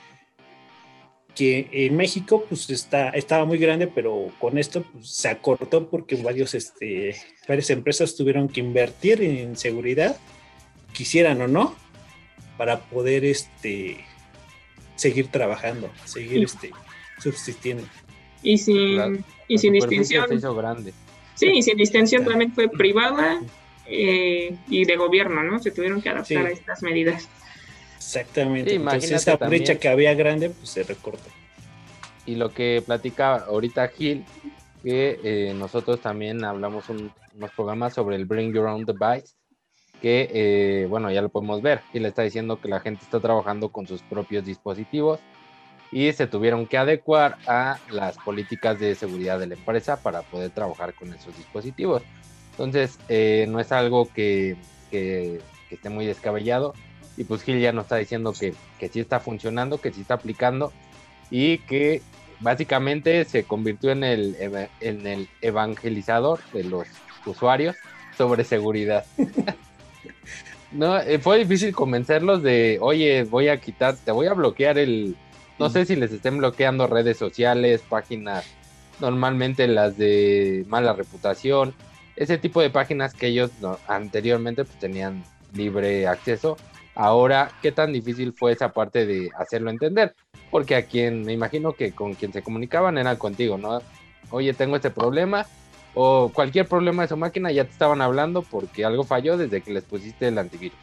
[1.35, 6.15] que en México pues está, estaba muy grande, pero con esto pues, se acortó porque
[6.17, 7.15] varios, este,
[7.47, 10.17] varias empresas tuvieron que invertir en seguridad
[10.93, 11.75] quisieran o no,
[12.57, 13.97] para poder este,
[14.95, 16.71] seguir trabajando, seguir este,
[17.19, 17.83] subsistiendo.
[18.43, 20.27] Y sin, y sin distinción.
[20.55, 20.93] grande.
[21.35, 23.41] Sí, y sin distinción también fue privada
[23.91, 25.59] eh, y de gobierno, ¿no?
[25.59, 27.27] Se tuvieron que adaptar a estas medidas.
[27.97, 28.73] Exactamente.
[28.75, 31.29] Entonces esa brecha que había grande, pues se recortó.
[32.25, 34.25] Y lo que platica ahorita Gil,
[34.83, 39.35] que eh, nosotros también hablamos un, unos programas sobre el Bring Your Own Device,
[40.01, 43.19] que, eh, bueno, ya lo podemos ver, y le está diciendo que la gente está
[43.19, 45.19] trabajando con sus propios dispositivos
[45.91, 50.49] y se tuvieron que adecuar a las políticas de seguridad de la empresa para poder
[50.51, 52.01] trabajar con esos dispositivos.
[52.51, 54.55] Entonces, eh, no es algo que,
[54.91, 56.73] esté muy descabellado.
[57.17, 60.15] Y pues Gil ya nos está diciendo que, que sí está funcionando, que sí está
[60.15, 60.71] aplicando
[61.29, 62.01] y que
[62.39, 64.35] básicamente se convirtió en el,
[64.79, 66.87] en el evangelizador de los
[67.25, 67.75] usuarios
[68.17, 69.05] sobre seguridad.
[70.71, 75.17] No, eh, fue difícil convencerlos de, oye, voy a quitar, te voy a bloquear el,
[75.59, 78.45] no sé si les estén bloqueando redes sociales, páginas,
[79.01, 81.73] normalmente las de mala reputación,
[82.15, 83.51] ese tipo de páginas que ellos
[83.87, 86.57] anteriormente pues, tenían libre acceso.
[86.95, 90.13] Ahora, ¿qué tan difícil fue esa parte de hacerlo entender?
[90.49, 93.81] Porque a quien, me imagino que con quien se comunicaban era contigo, ¿no?
[94.29, 95.45] Oye, tengo este problema,
[95.93, 99.73] o cualquier problema de su máquina ya te estaban hablando porque algo falló desde que
[99.73, 100.77] les pusiste el antivirus.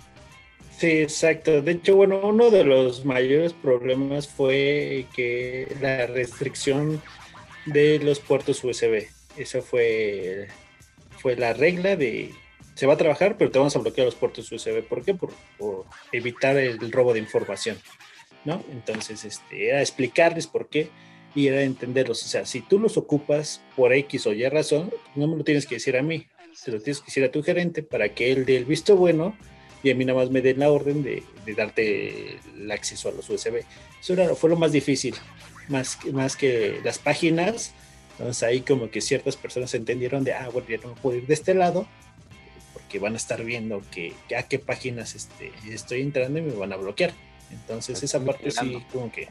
[0.77, 1.61] Sí, exacto.
[1.61, 7.03] De hecho, bueno, uno de los mayores problemas fue que la restricción
[7.67, 9.09] de los puertos USB.
[9.37, 10.49] Eso fue,
[11.19, 12.33] fue la regla de
[12.75, 14.83] se va a trabajar, pero te vamos a bloquear los puertos USB.
[14.85, 15.13] ¿Por qué?
[15.13, 15.33] Por,
[16.13, 17.77] evitar el robo de información.
[18.45, 18.65] ¿no?
[18.71, 20.91] Entonces, este, era explicarles por qué
[21.35, 22.23] y era entenderlos.
[22.25, 25.67] O sea, si tú los ocupas por X o Y razón, no me lo tienes
[25.67, 28.45] que decir a mí, se lo tienes que decir a tu gerente para que él
[28.45, 29.37] dé el visto bueno
[29.83, 31.23] y a mí nada más me den la orden de,
[31.57, 33.63] darte el acceso a los USB.
[34.01, 35.15] Eso era, fue lo más difícil,
[35.69, 37.73] más, más que las páginas.
[38.19, 41.35] Entonces ahí como que ciertas personas entendieron de, ah, bueno, ya no puedo ir de
[41.35, 41.87] este lado,
[42.73, 46.53] porque van a estar viendo que, que a qué páginas este, estoy entrando y me
[46.53, 47.13] van a bloquear.
[47.51, 49.29] Entonces esa parte sí como que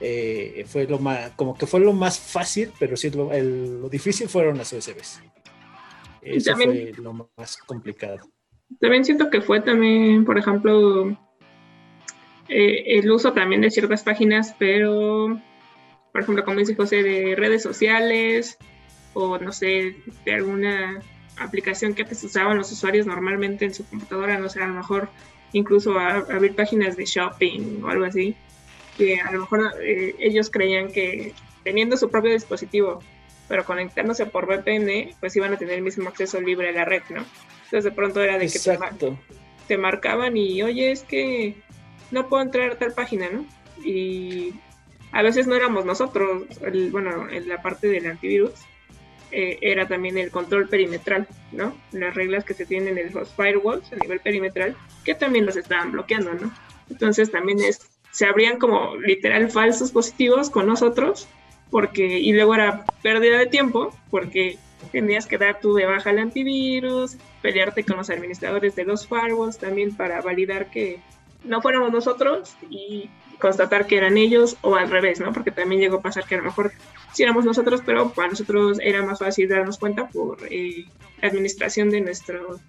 [0.00, 4.28] eh, fue lo más, como que fue lo más fácil, pero sí lo, lo difícil
[4.28, 5.20] fueron las USBs.
[6.22, 8.18] Eso fue lo más complicado.
[8.80, 11.10] También siento que fue también, por ejemplo,
[12.48, 15.40] eh, el uso también de ciertas páginas, pero,
[16.12, 18.58] por ejemplo, como dice José, de redes sociales
[19.14, 21.00] o no sé, de alguna
[21.36, 25.08] aplicación que antes usaban los usuarios normalmente en su computadora, no sé, a lo mejor
[25.52, 28.36] incluso abrir páginas de shopping o algo así
[28.96, 33.00] que a lo mejor eh, ellos creían que teniendo su propio dispositivo,
[33.48, 37.02] pero conectándose por VPN, pues iban a tener el mismo acceso libre a la red,
[37.10, 37.24] ¿no?
[37.64, 39.16] Entonces de pronto era de que
[39.68, 41.56] te, marcaban y, oye, es que
[42.10, 43.46] no puedo entrar a tal página, ¿no?
[43.84, 44.52] Y
[45.12, 46.44] a veces no éramos nosotros,
[46.90, 48.52] bueno, en la parte del antivirus,
[49.30, 51.74] eh, era también el control perimetral, ¿no?
[51.92, 55.92] Las reglas que se tienen en los firewalls a nivel perimetral, que también los estaban
[55.92, 56.52] bloqueando, ¿no?
[56.90, 61.26] Entonces también es se abrían como literal falsos positivos con nosotros,
[61.70, 64.58] porque, y luego era pérdida de tiempo, porque
[64.92, 69.58] tenías que dar tú de baja el antivirus, pelearte con los administradores de los firewalls
[69.58, 71.00] también para validar que
[71.42, 73.08] no fuéramos nosotros y
[73.42, 75.32] constatar que eran ellos o al revés, ¿no?
[75.32, 76.70] Porque también llegó a pasar que a lo mejor
[77.12, 80.84] sí éramos nosotros, pero para nosotros era más fácil darnos cuenta por eh,
[81.20, 82.60] administración de nuestro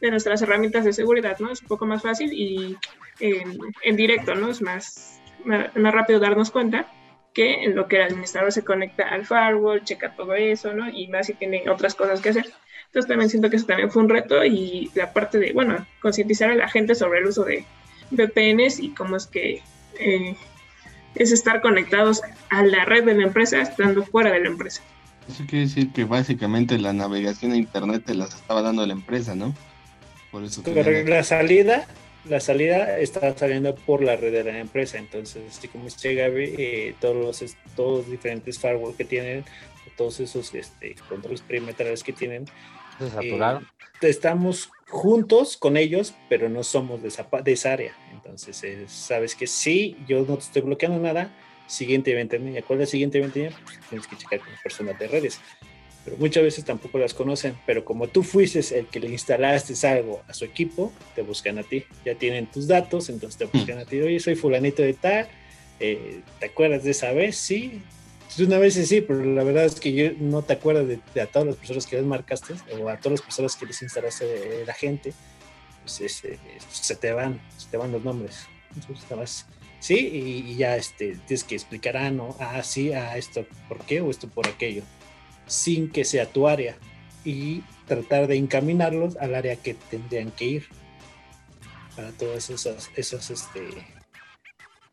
[0.00, 1.52] de nuestras herramientas de seguridad, ¿no?
[1.52, 2.76] Es un poco más fácil y
[3.20, 4.50] en, directo, ¿no?
[4.50, 6.90] Es más, más, rápido darnos cuenta
[7.32, 10.88] que en lo que el administrador se conecta al firewall, checa todo eso, ¿no?
[10.90, 12.46] Y más si tiene otras cosas que hacer.
[12.86, 16.50] Entonces también siento que eso también fue un reto y la parte de, bueno, concientizar
[16.50, 17.64] a la gente sobre el uso de
[18.10, 19.62] VPNs y cómo es que
[19.98, 20.36] eh,
[21.14, 24.82] es estar conectados a la red de la empresa estando fuera de la empresa.
[25.28, 29.34] Eso quiere decir que básicamente la navegación a internet te las estaba dando la empresa,
[29.34, 29.54] ¿no?
[30.30, 30.62] Por eso
[31.06, 31.86] la salida,
[32.24, 34.98] la salida está saliendo por la red de la empresa.
[34.98, 39.44] Entonces, así como dice Gaby, eh, todos los todos los diferentes firewall que tienen,
[39.96, 42.46] todos esos este, controles perimetrales que tienen,
[42.98, 43.64] se saturaron.
[43.64, 47.94] Eh, estamos juntos con ellos, pero no somos de esa, de esa área.
[48.28, 51.34] Entonces, eh, sabes que sí, yo no te estoy bloqueando nada.
[51.66, 52.62] Siguiente ventanilla.
[52.62, 53.56] ¿Cuál es la siguiente ventanilla?
[53.64, 55.40] Pues tienes que checar con personas de redes
[56.08, 57.56] pero muchas veces tampoco las conocen.
[57.66, 61.62] Pero como tú fuiste el que le instalaste algo a su equipo, te buscan a
[61.62, 61.84] ti.
[62.04, 64.00] Ya tienen tus datos, entonces te buscan a ti.
[64.00, 65.28] Oye, soy fulanito de tal,
[65.80, 67.36] eh, ¿te acuerdas de esa vez?
[67.36, 67.82] Sí.
[68.38, 71.48] Una vez sí, pero la verdad es que yo no te acuerdas de, a todas
[71.48, 75.12] las personas que les marcaste o a todas las personas que les instalaste la gente.
[75.96, 76.38] Pues este,
[76.70, 78.46] se te van, se te van los nombres.
[78.76, 79.46] Entonces,
[79.80, 84.00] sí, y, ya este, tienes que explicar, ah, no, ah, sí, ah, esto por qué
[84.00, 84.82] o esto por aquello
[85.48, 86.76] sin que sea tu área
[87.24, 90.68] y tratar de encaminarlos al área que tendrían que ir
[91.96, 93.60] para todas esas, esas este,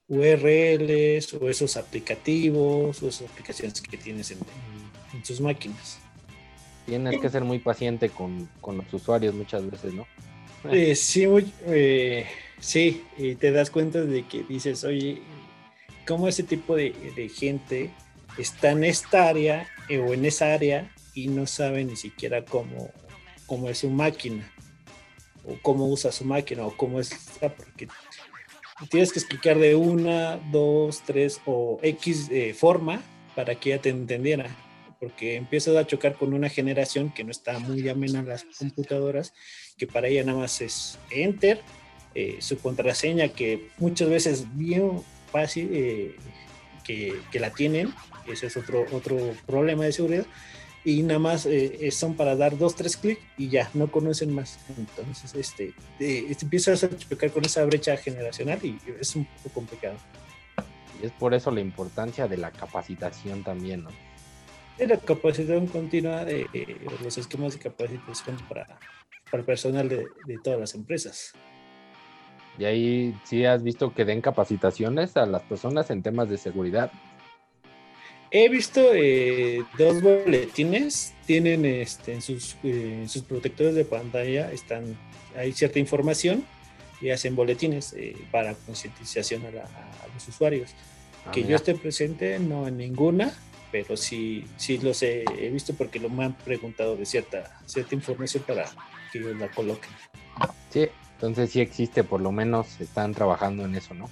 [0.07, 4.39] URLs o esos aplicativos o esas aplicaciones que tienes en,
[5.25, 5.99] tus máquinas.
[6.85, 10.05] Tienes que ser muy paciente con, los usuarios muchas veces, ¿no?
[10.71, 11.25] Eh, sí,
[11.67, 12.25] eh,
[12.59, 15.21] sí, y te das cuenta de que dices, oye,
[16.07, 16.93] ¿cómo ese tipo de,
[17.33, 17.91] gente
[18.37, 22.91] está en esta área eh, o en esa área y no sabe ni siquiera cómo,
[23.45, 24.51] cómo es su máquina
[25.45, 27.87] o cómo usa su máquina o cómo es porque
[28.89, 33.01] tienes que explicar de una, dos, tres o X forma
[33.35, 34.49] para que ella te entendiera
[34.99, 39.33] porque empiezas a chocar con una generación que no está muy amena en las computadoras,
[39.77, 41.61] que para ella nada más es enter,
[42.13, 45.69] eh, su contraseña que muchas veces bien fácil
[46.83, 47.93] que, que, la tienen
[48.27, 50.25] ese es otro, otro problema de seguridad.
[50.83, 54.59] Y nada más eh, son para dar dos, tres clics y ya, no conocen más.
[54.77, 59.97] Entonces, este, eh, empiezas a chocar con esa brecha generacional y es un poco complicado.
[61.01, 63.89] Y es por eso la importancia de la capacitación también, ¿no?
[64.77, 66.47] De la capacitación continua de
[67.03, 68.65] los esquemas de capacitación para,
[69.31, 71.33] para el personal de, de todas las empresas.
[72.57, 76.91] Y ahí sí has visto que den capacitaciones a las personas en temas de seguridad.
[78.31, 84.97] He visto eh, dos boletines, tienen este, en, sus, eh, sus protectores de pantalla, están,
[85.37, 86.43] hay cierta información
[87.01, 90.71] y hacen boletines eh, para concientización a, los usuarios.
[91.25, 93.33] Ah, que yo esté presente, no en ninguna,
[93.83, 98.41] pero sí, sí los he, visto porque lo me han preguntado de cierta, cierta información
[98.47, 98.71] para
[99.11, 99.91] que ellos la coloquen.
[100.69, 104.09] Sí, entonces sí existe, por lo menos están trabajando en eso, ¿no?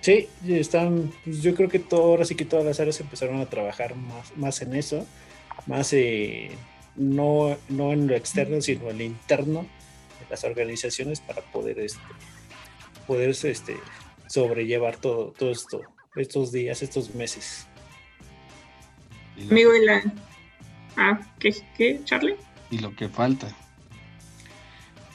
[0.00, 3.46] Sí, están, pues yo creo que todo, ahora sí que todas las áreas empezaron a
[3.46, 5.06] trabajar más, más en eso,
[5.66, 6.50] más eh,
[6.96, 9.66] no, no en lo externo, sino en lo interno
[10.18, 12.00] de las organizaciones para poder, este,
[13.06, 13.76] poder este,
[14.28, 15.82] sobrellevar todo, todo esto,
[16.16, 17.66] estos días, estos meses.
[19.50, 20.02] Amigo, y la...
[20.96, 22.36] Ah, ¿qué, qué, Charlie?
[22.70, 23.48] y lo que falta.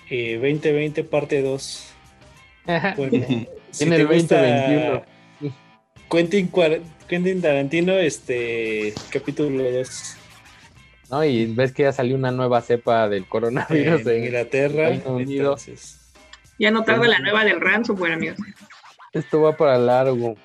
[0.10, 1.94] Eh, 2020 parte 2.
[2.98, 3.26] Bueno,
[3.72, 5.04] si te el gusta 2021.
[6.10, 6.52] Quentin,
[7.08, 10.18] Quentin Tarantino, este capítulo 2
[11.10, 11.24] ¿No?
[11.24, 14.90] Y ves que ya salió una nueva cepa del coronavirus en en- Inglaterra.
[14.90, 15.44] Reino Unido.
[15.54, 16.14] Entonces,
[16.60, 18.38] Ya no tarda la nueva del ransomware, amigos.
[19.14, 20.36] Esto va para largo.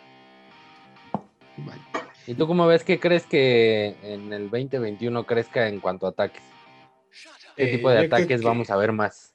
[1.59, 1.81] Vale.
[2.27, 6.43] ¿Y tú cómo ves que crees que en el 2021 crezca en cuanto a ataques?
[7.57, 9.35] ¿Qué eh, tipo de ataques que- vamos a ver más?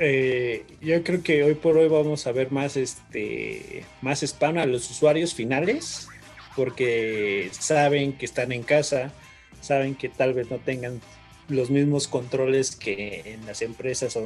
[0.00, 4.66] Eh, yo creo que hoy por hoy vamos a ver más este más spam a
[4.66, 6.08] los usuarios finales
[6.56, 9.12] porque saben que están en casa,
[9.60, 11.00] saben que tal vez no tengan
[11.48, 14.16] los mismos controles que en las empresas,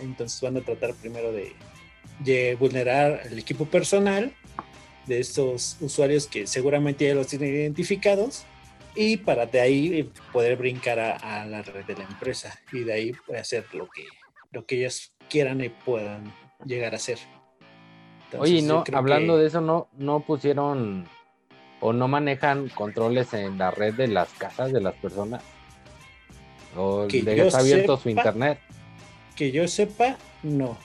[0.00, 1.52] entonces van a tratar primero de,
[2.20, 4.32] de vulnerar el equipo personal
[5.06, 8.44] de estos usuarios que seguramente ya los tienen identificados
[8.94, 12.92] y para de ahí poder brincar a, a la red de la empresa y de
[12.92, 14.04] ahí pues, hacer lo que
[14.52, 16.32] lo que ellas quieran y puedan
[16.64, 17.18] llegar a hacer.
[18.26, 21.06] Entonces, Oye, no, hablando que- de eso, no, no pusieron
[21.80, 25.42] o no manejan controles en la red de las casas de las personas.
[26.76, 28.20] O Que yo está abierto su sepa.
[28.22, 28.58] internet.
[29.34, 30.78] que yo sepa, no.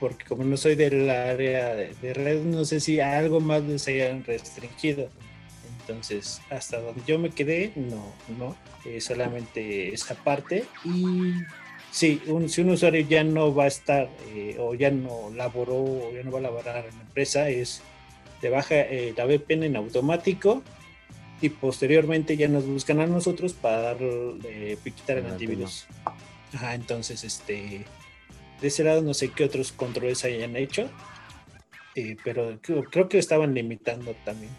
[0.00, 3.86] Porque como no soy del área de, de red, no sé si algo más les
[3.88, 5.08] hayan restringido.
[5.80, 8.56] Entonces, hasta donde yo me quedé, no, no.
[8.84, 10.64] Eh, solamente esa parte.
[10.84, 11.32] Y
[11.90, 15.76] sí, un- si un usuario ya no va a estar eh, o ya no laboró
[15.76, 17.82] o ya no va a laborar en la empresa, es
[18.40, 20.62] te baja eh, la VPN en automático
[21.40, 25.86] y posteriormente ya nos buscan a nosotros para darle, quitar el El antivirus.
[26.52, 27.84] Ajá, entonces, este,
[28.60, 30.88] de ese lado no sé qué otros controles hayan hecho,
[31.94, 34.50] eh, pero creo, creo que estaban limitando también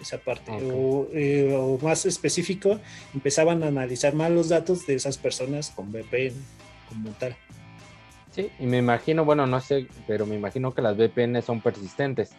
[0.00, 0.52] esa parte.
[0.52, 2.80] O, eh, o más específico,
[3.14, 6.34] empezaban a analizar más los datos de esas personas con VPN
[6.88, 7.36] como tal.
[8.32, 12.32] Sí, y me imagino, bueno, no sé, pero me imagino que las VPN son persistentes.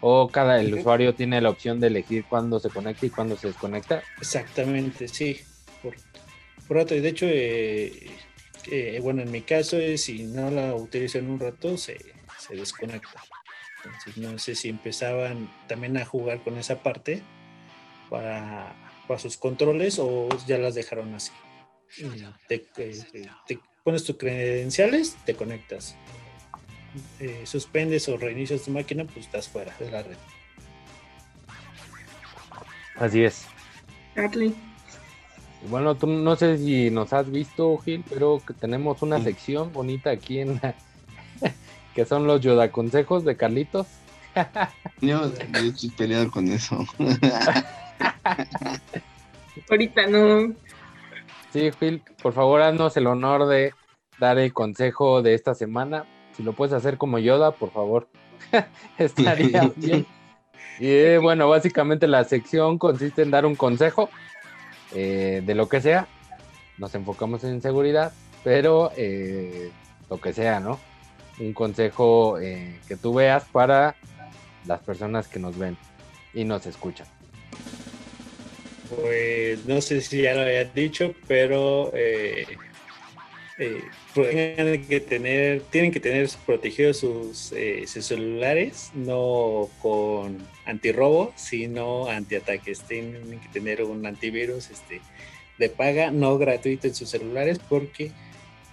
[0.00, 3.48] O cada el usuario tiene la opción de elegir cuándo se conecta y cuándo se
[3.48, 4.02] desconecta.
[4.18, 5.40] Exactamente, sí.
[5.82, 5.94] Por,
[6.66, 8.10] por rato, y de hecho, eh,
[8.70, 11.98] eh, bueno, en mi caso, es si no la utilizo en un rato, se,
[12.38, 13.22] se desconecta.
[13.84, 17.22] Entonces, no sé si empezaban también a jugar con esa parte
[18.08, 18.74] para,
[19.06, 21.32] para sus controles o ya las dejaron así.
[22.48, 25.96] Te, eh, te pones tus credenciales, te conectas.
[27.20, 30.16] Eh, suspendes o reinicias tu máquina, pues estás fuera de la red.
[32.96, 33.46] Así es.
[34.14, 34.54] Charlie.
[35.68, 39.24] Bueno, tú no sé si nos has visto, Gil, pero que tenemos una Sí.
[39.24, 40.74] sección bonita aquí en la-
[41.94, 43.86] que son los Yoda consejos de Carlitos.
[45.00, 46.84] Yo, yo estoy peleado con eso.
[49.70, 50.54] Ahorita no.
[51.52, 53.72] Sí, Gil, por favor, haznos el honor de
[54.18, 56.04] dar el consejo de esta semana.
[56.36, 58.08] Si lo puedes hacer como Yoda, por favor.
[58.98, 60.06] Estaría bien.
[60.80, 64.10] Y eh, bueno, básicamente la sección consiste en dar un consejo
[64.94, 66.06] eh, de lo que sea.
[66.78, 69.70] Nos enfocamos en seguridad, pero eh,
[70.10, 70.78] lo que sea, ¿no?
[71.38, 73.96] Un consejo eh, que tú veas para
[74.66, 75.76] las personas que nos ven
[76.32, 77.06] y nos escuchan.
[78.94, 81.90] Pues no sé si ya lo había dicho, pero
[83.58, 83.82] eh,
[84.14, 91.32] pues, tienen que tener, tienen que tener protegidos sus, eh, sus celulares, no con antirrobo,
[91.36, 92.80] sino antiataques.
[92.82, 95.00] Tienen que tener un antivirus este,
[95.58, 98.10] de paga, no gratuito en sus celulares, porque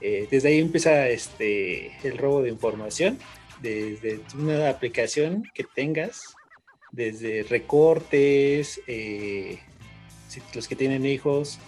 [0.02, 3.20] eh, desde ahí empieza este, el robo de información.
[3.62, 6.34] Desde una aplicación que tengas,
[6.92, 9.60] desde recortes, eh,
[10.56, 11.60] los que tienen hijos,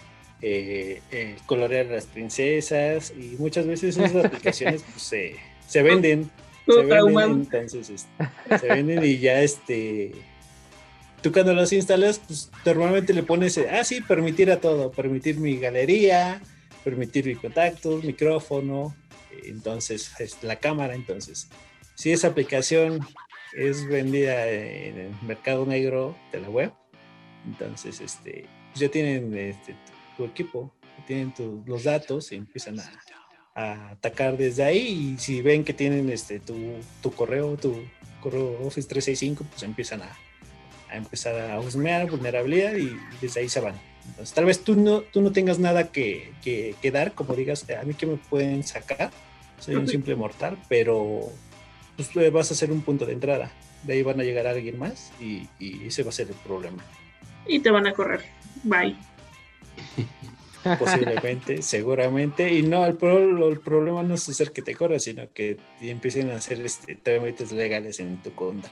[0.46, 6.30] eh, eh, colorear a las princesas y muchas veces esas aplicaciones pues, se, se venden,
[6.66, 10.12] se venden, entonces este, se venden y ya este
[11.22, 15.38] tú cuando los instalas pues normalmente le pones eh, ah sí permitir a todo permitir
[15.38, 16.42] mi galería
[16.84, 18.94] permitir mi contactos micrófono
[19.46, 21.48] entonces es la cámara entonces
[21.96, 23.00] si esa aplicación
[23.54, 26.74] es vendida en el mercado negro de la web
[27.46, 29.74] entonces este pues ya tienen este,
[30.18, 30.72] tu, equipo
[31.06, 36.10] tienen tu- los datos y empiezan a, atacar desde ahí y si ven que tienen
[36.10, 36.56] este tu,
[37.02, 37.84] tu correo, tu
[38.20, 40.10] correo Office 365, pues empiezan a,
[40.90, 43.76] a empezar a husmear vulnerabilidad y desde ahí se van.
[44.08, 47.84] Entonces, tal vez tú no, tú no tengas nada que, que, dar, como digas, a
[47.84, 49.12] mí que me pueden sacar,
[49.60, 51.32] soy un simple mortal, pero
[51.96, 53.52] pues, vas a ser un punto de entrada.
[53.84, 56.36] De ahí van a llegar a alguien más y, y ese va a ser el
[56.36, 56.84] problema.
[57.48, 58.22] Y te van a correr.
[58.64, 58.96] Bye.
[60.80, 62.52] Posiblemente, seguramente.
[62.54, 66.32] Y no, el, pro- el problema no es hacer que te corras, sino que empiecen
[66.32, 68.72] a hacer este, trámites legales en tu contra.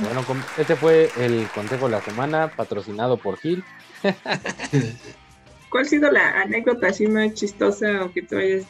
[0.00, 0.24] Bueno,
[0.58, 3.62] este fue el consejo de la semana, patrocinado por Gil.
[5.70, 8.64] ¿Cuál ha sido la anécdota así más chistosa o que te hayas,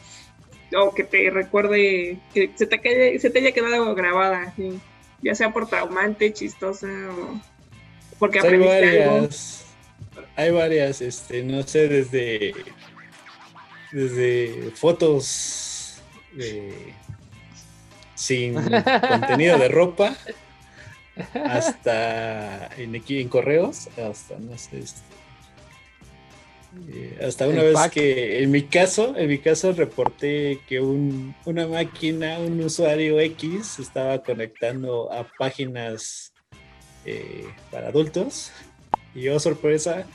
[0.75, 4.43] o que te recuerde que se te, quede- se te haya quedado grabada?
[4.43, 4.79] así?
[5.23, 7.39] Ya sea por traumante, chistosa o
[8.19, 9.27] porque aprendiste algo.
[10.37, 12.53] Hay varias, este, no sé, desde,
[13.91, 15.99] desde fotos
[16.33, 16.93] de-
[18.15, 18.53] sin
[19.09, 20.15] contenido de ropa
[21.33, 25.01] hasta en, aquí en correos, hasta no sé, este,
[26.89, 27.93] eh, hasta una El vez pack.
[27.93, 33.79] que en mi caso, en mi caso reporté que un, una máquina, un usuario X
[33.79, 36.33] estaba conectando a páginas
[37.05, 38.51] eh, para adultos
[39.15, 40.05] y oh sorpresa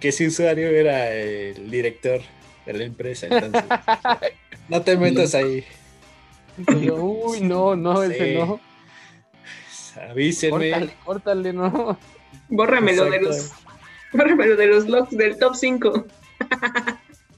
[0.00, 2.20] que ese usuario era el director
[2.66, 3.64] de la empresa entonces
[4.68, 5.64] no te metas ahí
[6.80, 8.34] yo, Uy, no, no, ese Sí.
[8.38, 8.60] no.
[10.10, 11.98] avísenme Córtale, córtale, no.
[12.48, 13.52] Bórramelo de los
[14.12, 16.06] bórramelo de los logs del top 5.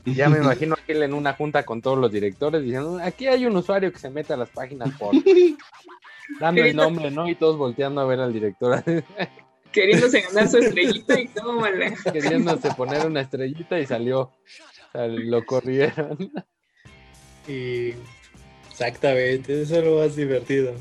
[0.06, 3.44] Ya me imagino a Gil en una junta con todos los directores diciendo, aquí hay
[3.44, 5.14] un usuario que se mete a las páginas por
[6.40, 7.28] dando el nombre, ¿no?
[7.28, 8.82] Y todos volteando a ver al director,
[9.72, 11.94] Queriéndose ganar su estrellita y todo, mala.
[12.12, 14.20] queriéndose poner una estrellita y salió.
[14.22, 14.32] O
[14.92, 16.32] sea, lo corrieron.
[17.46, 17.94] y
[18.70, 20.74] exactamente eso es lo más divertido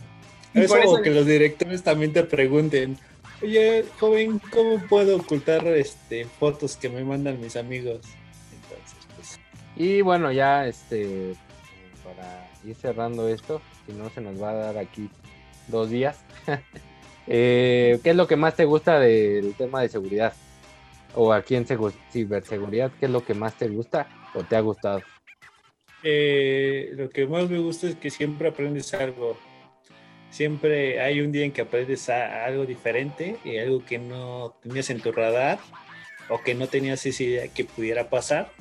[0.54, 2.98] Y eso, por eso- o que los directores también te pregunten
[3.42, 8.02] oye joven cómo puedo ocultar este fotos que me mandan mis amigos
[8.52, 9.40] entonces pues
[9.78, 11.36] Y bueno, ya este
[12.04, 15.10] para ir cerrando esto, si no se nos va a dar aquí
[15.68, 16.18] dos días.
[17.30, 20.34] Eh, ¿Qué es lo que más te gusta del tema de seguridad?
[21.16, 24.62] O aquí en segu- ciberseguridad, ¿qué es lo que más te gusta o te ha
[24.62, 25.04] gustado?
[26.04, 29.38] Eh, lo que más me gusta es que siempre aprendes algo.
[30.32, 35.00] Siempre hay un día en que aprendes algo diferente y algo que no tenías en
[35.02, 35.60] tu radar
[36.30, 38.52] o que no tenías esa idea que pudiera pasar.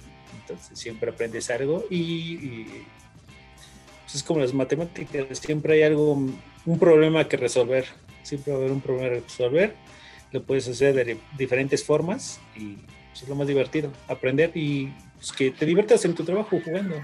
[0.41, 1.97] Entonces siempre aprendes algo y,
[2.35, 2.67] y,
[4.05, 5.39] pues, es como las matemáticas.
[5.39, 7.85] Siempre hay algo, un problema que resolver.
[8.23, 9.75] Siempre va a haber un problema que resolver.
[10.33, 12.77] Lo puedes hacer de di- diferentes formas y
[13.13, 13.93] eso es lo más divertido.
[14.09, 16.97] Aprender y pues, que te diviertas en tu trabajo jugando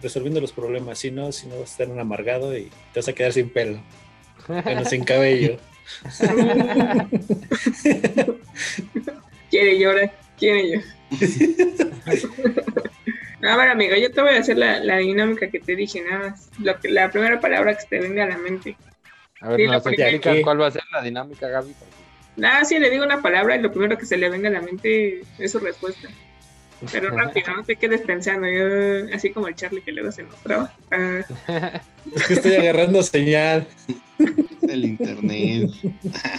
[0.00, 3.08] resolviendo los problemas, si no, si no vas a estar un amargado y te vas
[3.08, 3.82] a quedar sin pelo,
[4.48, 5.58] bueno, sin cabello.
[9.50, 10.84] Quiere llorar, quiere llorar.
[13.44, 16.30] A ver, amigo, yo te voy a hacer la, la dinámica que te dije, nada
[16.30, 16.48] más.
[16.60, 18.76] Lo que, la primera palabra que se te venga a la mente.
[19.42, 20.42] A ver, Sí, la ¿nos ¿Qué?
[20.42, 21.74] cuál va a ser la dinámica, Gaby?
[22.36, 24.62] Nada, si le digo una palabra y lo primero que se le venga a la
[24.62, 26.08] mente es su respuesta.
[26.90, 28.48] Pero rápido, no te quedes pensando.
[28.48, 30.72] Yo, así como el Charlie que luego se nos traba.
[30.90, 31.20] Ah,
[32.16, 33.66] Es que estoy agarrando señal.
[34.68, 35.70] El internet.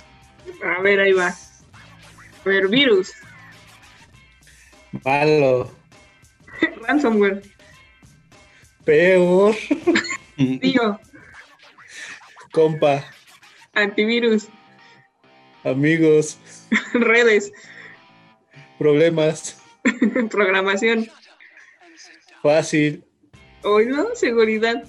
[0.64, 1.28] a ver, ahí va.
[1.28, 3.14] A ver, virus,
[5.04, 5.72] Malo,
[6.88, 7.42] ransomware,
[8.86, 9.56] peor,
[10.62, 11.00] tío,
[12.54, 13.04] compa,
[13.74, 14.48] antivirus,
[15.64, 16.38] amigos,
[16.94, 17.52] redes,
[18.78, 19.62] problemas,
[20.30, 21.10] programación,
[22.42, 23.04] fácil.
[23.64, 24.84] hoy no, seguridad,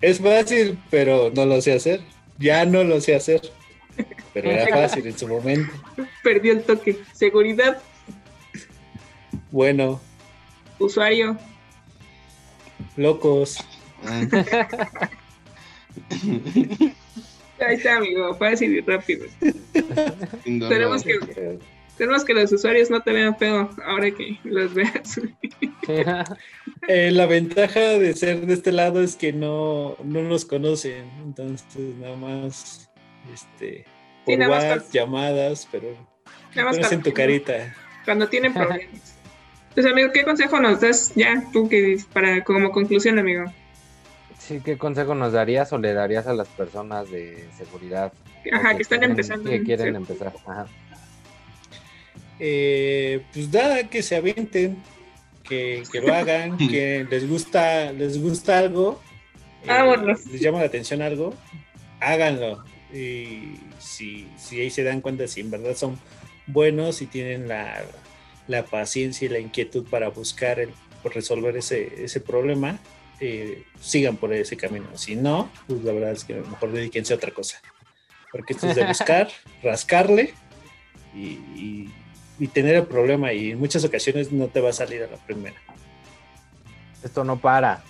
[0.00, 2.00] Es fácil, pero no lo sé hacer.
[2.38, 3.42] Ya no lo sé hacer.
[4.32, 5.70] Pero era fácil en su momento.
[6.22, 7.82] perdió el toque, seguridad,
[9.50, 10.00] Bueno,
[10.78, 11.36] usuario,
[12.96, 13.58] locos.
[16.10, 16.86] Ah,
[17.66, 19.26] ahí está, amigo, fácil y rápido.
[20.44, 21.18] Tenemos que,
[21.98, 25.20] tenemos que los usuarios no te vean feo ahora que los veas.
[26.88, 31.96] Eh, la ventaja de ser de este lado es que no, no nos conocen, entonces
[31.96, 32.88] nada más
[33.32, 33.84] este,
[34.24, 35.88] por Sí, nada más WhatsApp, con- llamadas, pero
[36.54, 37.74] Nada más conocen tu carita.
[38.04, 39.16] cuando tienen problemas.
[39.74, 43.44] Pues amigo, ¿qué consejo nos das ya tú que para como conclusión, amigo?
[44.50, 48.12] Sí, ¿qué consejo nos darías o le darías a las personas de seguridad?
[48.52, 49.48] Ajá, que están quieren- empezando.
[49.48, 50.32] Que en quieren empezar.
[50.44, 50.66] Ajá.
[52.40, 54.82] Eh, pues nada, que se avienten,
[55.48, 59.00] que, que lo hagan, que les gusta, les gusta algo,
[59.62, 60.26] eh, Vámonos.
[60.26, 61.32] les llama la atención algo,
[62.00, 62.64] háganlo.
[62.92, 65.96] Y si, si ahí se dan cuenta si en verdad son
[66.48, 67.82] buenos y tienen la,
[68.48, 70.70] la paciencia y la inquietud para buscar el,
[71.04, 72.80] resolver ese, ese problema,
[73.20, 74.86] eh, sigan por ese camino.
[74.96, 77.60] Si no, pues la verdad es que mejor dedíquense a otra cosa.
[78.32, 79.28] Porque esto es de buscar,
[79.62, 80.34] rascarle
[81.14, 81.20] y,
[81.56, 81.94] y-
[82.38, 85.16] y tener el problema y en muchas ocasiones no te va a salir a la
[85.18, 85.56] primera.
[87.02, 87.82] Esto no para.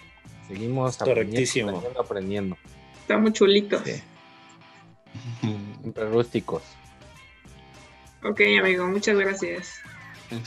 [0.48, 1.68] Seguimos Correctísimo.
[1.70, 3.00] aprendiendo, aprendiendo, aprendiendo.
[3.02, 3.80] Está muy chulito.
[3.84, 4.02] Sí.
[5.80, 6.62] Siempre rústicos.
[8.24, 9.74] Ok, amigo, muchas gracias.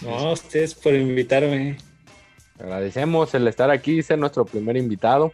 [0.01, 1.77] No, a ustedes por invitarme.
[2.59, 5.33] Agradecemos el estar aquí, ser nuestro primer invitado.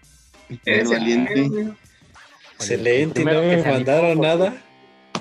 [0.66, 1.50] Ese- valiente.
[2.56, 4.54] Excelente, y no me mandaron nada.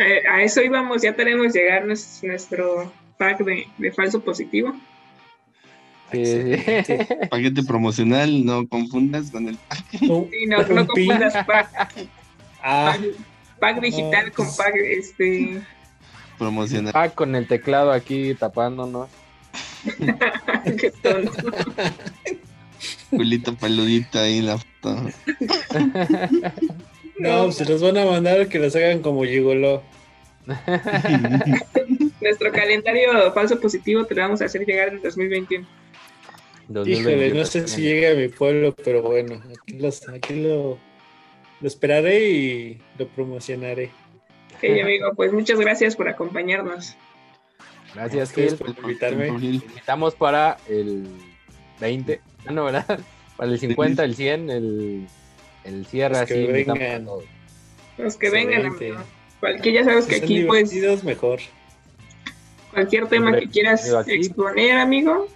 [0.01, 4.74] Eh, a eso íbamos, ya tenemos llegar nues- nuestro pack de, de falso positivo.
[6.12, 6.22] Sí.
[7.30, 9.59] Paquete promocional, no confundas con el
[9.90, 11.70] Sí, no, confundas pack,
[12.62, 13.01] Ah, pack,
[13.61, 15.61] pack digital con pack este
[16.38, 16.92] promocional.
[16.96, 19.09] Ah, con el teclado aquí tapándonos.
[20.78, 21.53] qué tonto.
[23.11, 25.11] Culito peludito ahí la foto.
[27.18, 29.82] no, se los van a mandar que los hagan como Gigolo.
[32.20, 35.66] Nuestro calendario falso positivo te lo vamos a hacer llegar en 2021.
[36.84, 40.78] Híjole, no sé si llega a mi pueblo, pero bueno, aquí, los, aquí lo,
[41.61, 43.91] lo esperaré y lo promocionaré.
[44.57, 46.97] Ok, amigo, pues muchas gracias por acompañarnos.
[47.99, 48.55] Gracias, Gil.
[48.57, 49.26] por invitarme.
[49.26, 51.09] Te invitamos para el
[51.80, 53.01] 20, ah, no, ¿verdad?
[53.36, 55.07] Para el 50, el 100, el,
[55.64, 56.46] el cierre Los que así.
[56.53, 57.07] vengan.
[57.99, 58.86] Los que vengan, Excelente.
[58.90, 59.05] amigo.
[59.40, 61.40] Cualquier, ya sabes que Si aquí, pues, mejor.
[62.72, 64.12] cualquier tema que quieras aquí.
[64.12, 65.28] exponer, amigo,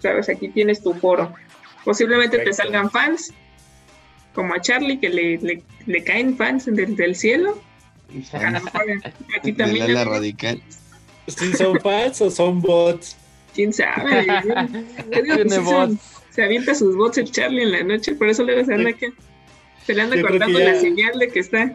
[0.00, 1.32] sabes, aquí tienes tu foro.
[1.84, 2.62] Posiblemente te Perfecto.
[2.64, 3.32] salgan fans,
[4.34, 7.58] como a Charlie, que le, le, le caen fans del, del cielo.
[8.32, 10.10] A lo mejor a ti Del también, amigo.
[10.10, 10.62] radical.
[11.28, 13.16] Si son fans o son bots.
[13.54, 14.26] quién sabe.
[15.12, 15.90] Tiene sí voz.
[16.30, 18.92] se, se avienta sus bots el Charlie en la noche, por eso luego se anda
[18.92, 19.12] que
[19.86, 21.72] se le anda Yo cortando ya- la señal de que está.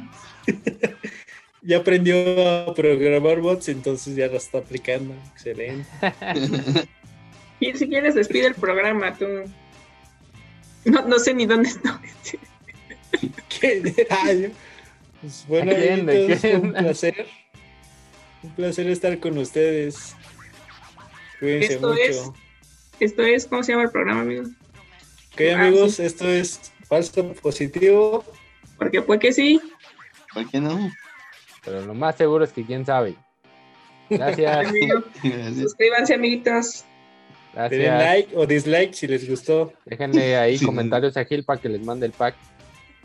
[1.66, 2.18] Ya aprendió
[2.68, 5.14] a programar bots, entonces ya lo está aplicando.
[5.34, 5.88] Excelente.
[7.62, 9.26] Y si quieres, despide el programa, tú.
[10.84, 11.94] No, no sé ni dónde estoy.
[13.48, 14.06] ¿Qué?
[14.10, 14.52] Ay,
[15.22, 17.26] pues bueno, ¿A un placer.
[18.44, 20.16] Un placer estar con ustedes.
[21.40, 22.02] Cuídense Esto mucho.
[22.02, 22.32] es-
[23.00, 24.44] Esto es, ¿cómo se llama el programa, amigo?
[25.34, 28.24] Ok, amigos, esto es Falso Positivo.
[28.78, 29.60] Porque fue que sí.
[30.34, 30.92] ¿Por qué no?
[31.66, 33.16] Pero lo más seguro es que quién sabe.
[34.10, 34.68] Gracias.
[35.60, 36.86] Suscríbanse, amiguitos.
[37.54, 38.00] Gracias.
[38.04, 39.74] like o dislike si les gustó.
[39.86, 40.66] Déjenle ahí Sí.
[40.66, 42.36] comentarios a Gil para que les mande el pack.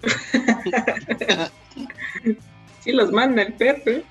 [2.80, 4.02] Sí los manda el perro.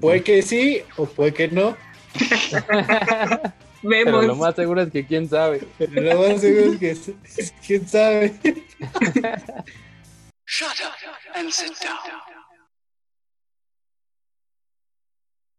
[0.00, 1.76] Puede que sí o puede que no.
[3.86, 4.24] Pero Vemos.
[4.26, 5.62] lo más seguro es que quién sabe.
[5.78, 8.32] Pero lo más seguro es que es- quién sabe.
[10.46, 11.98] Shut up and sit down.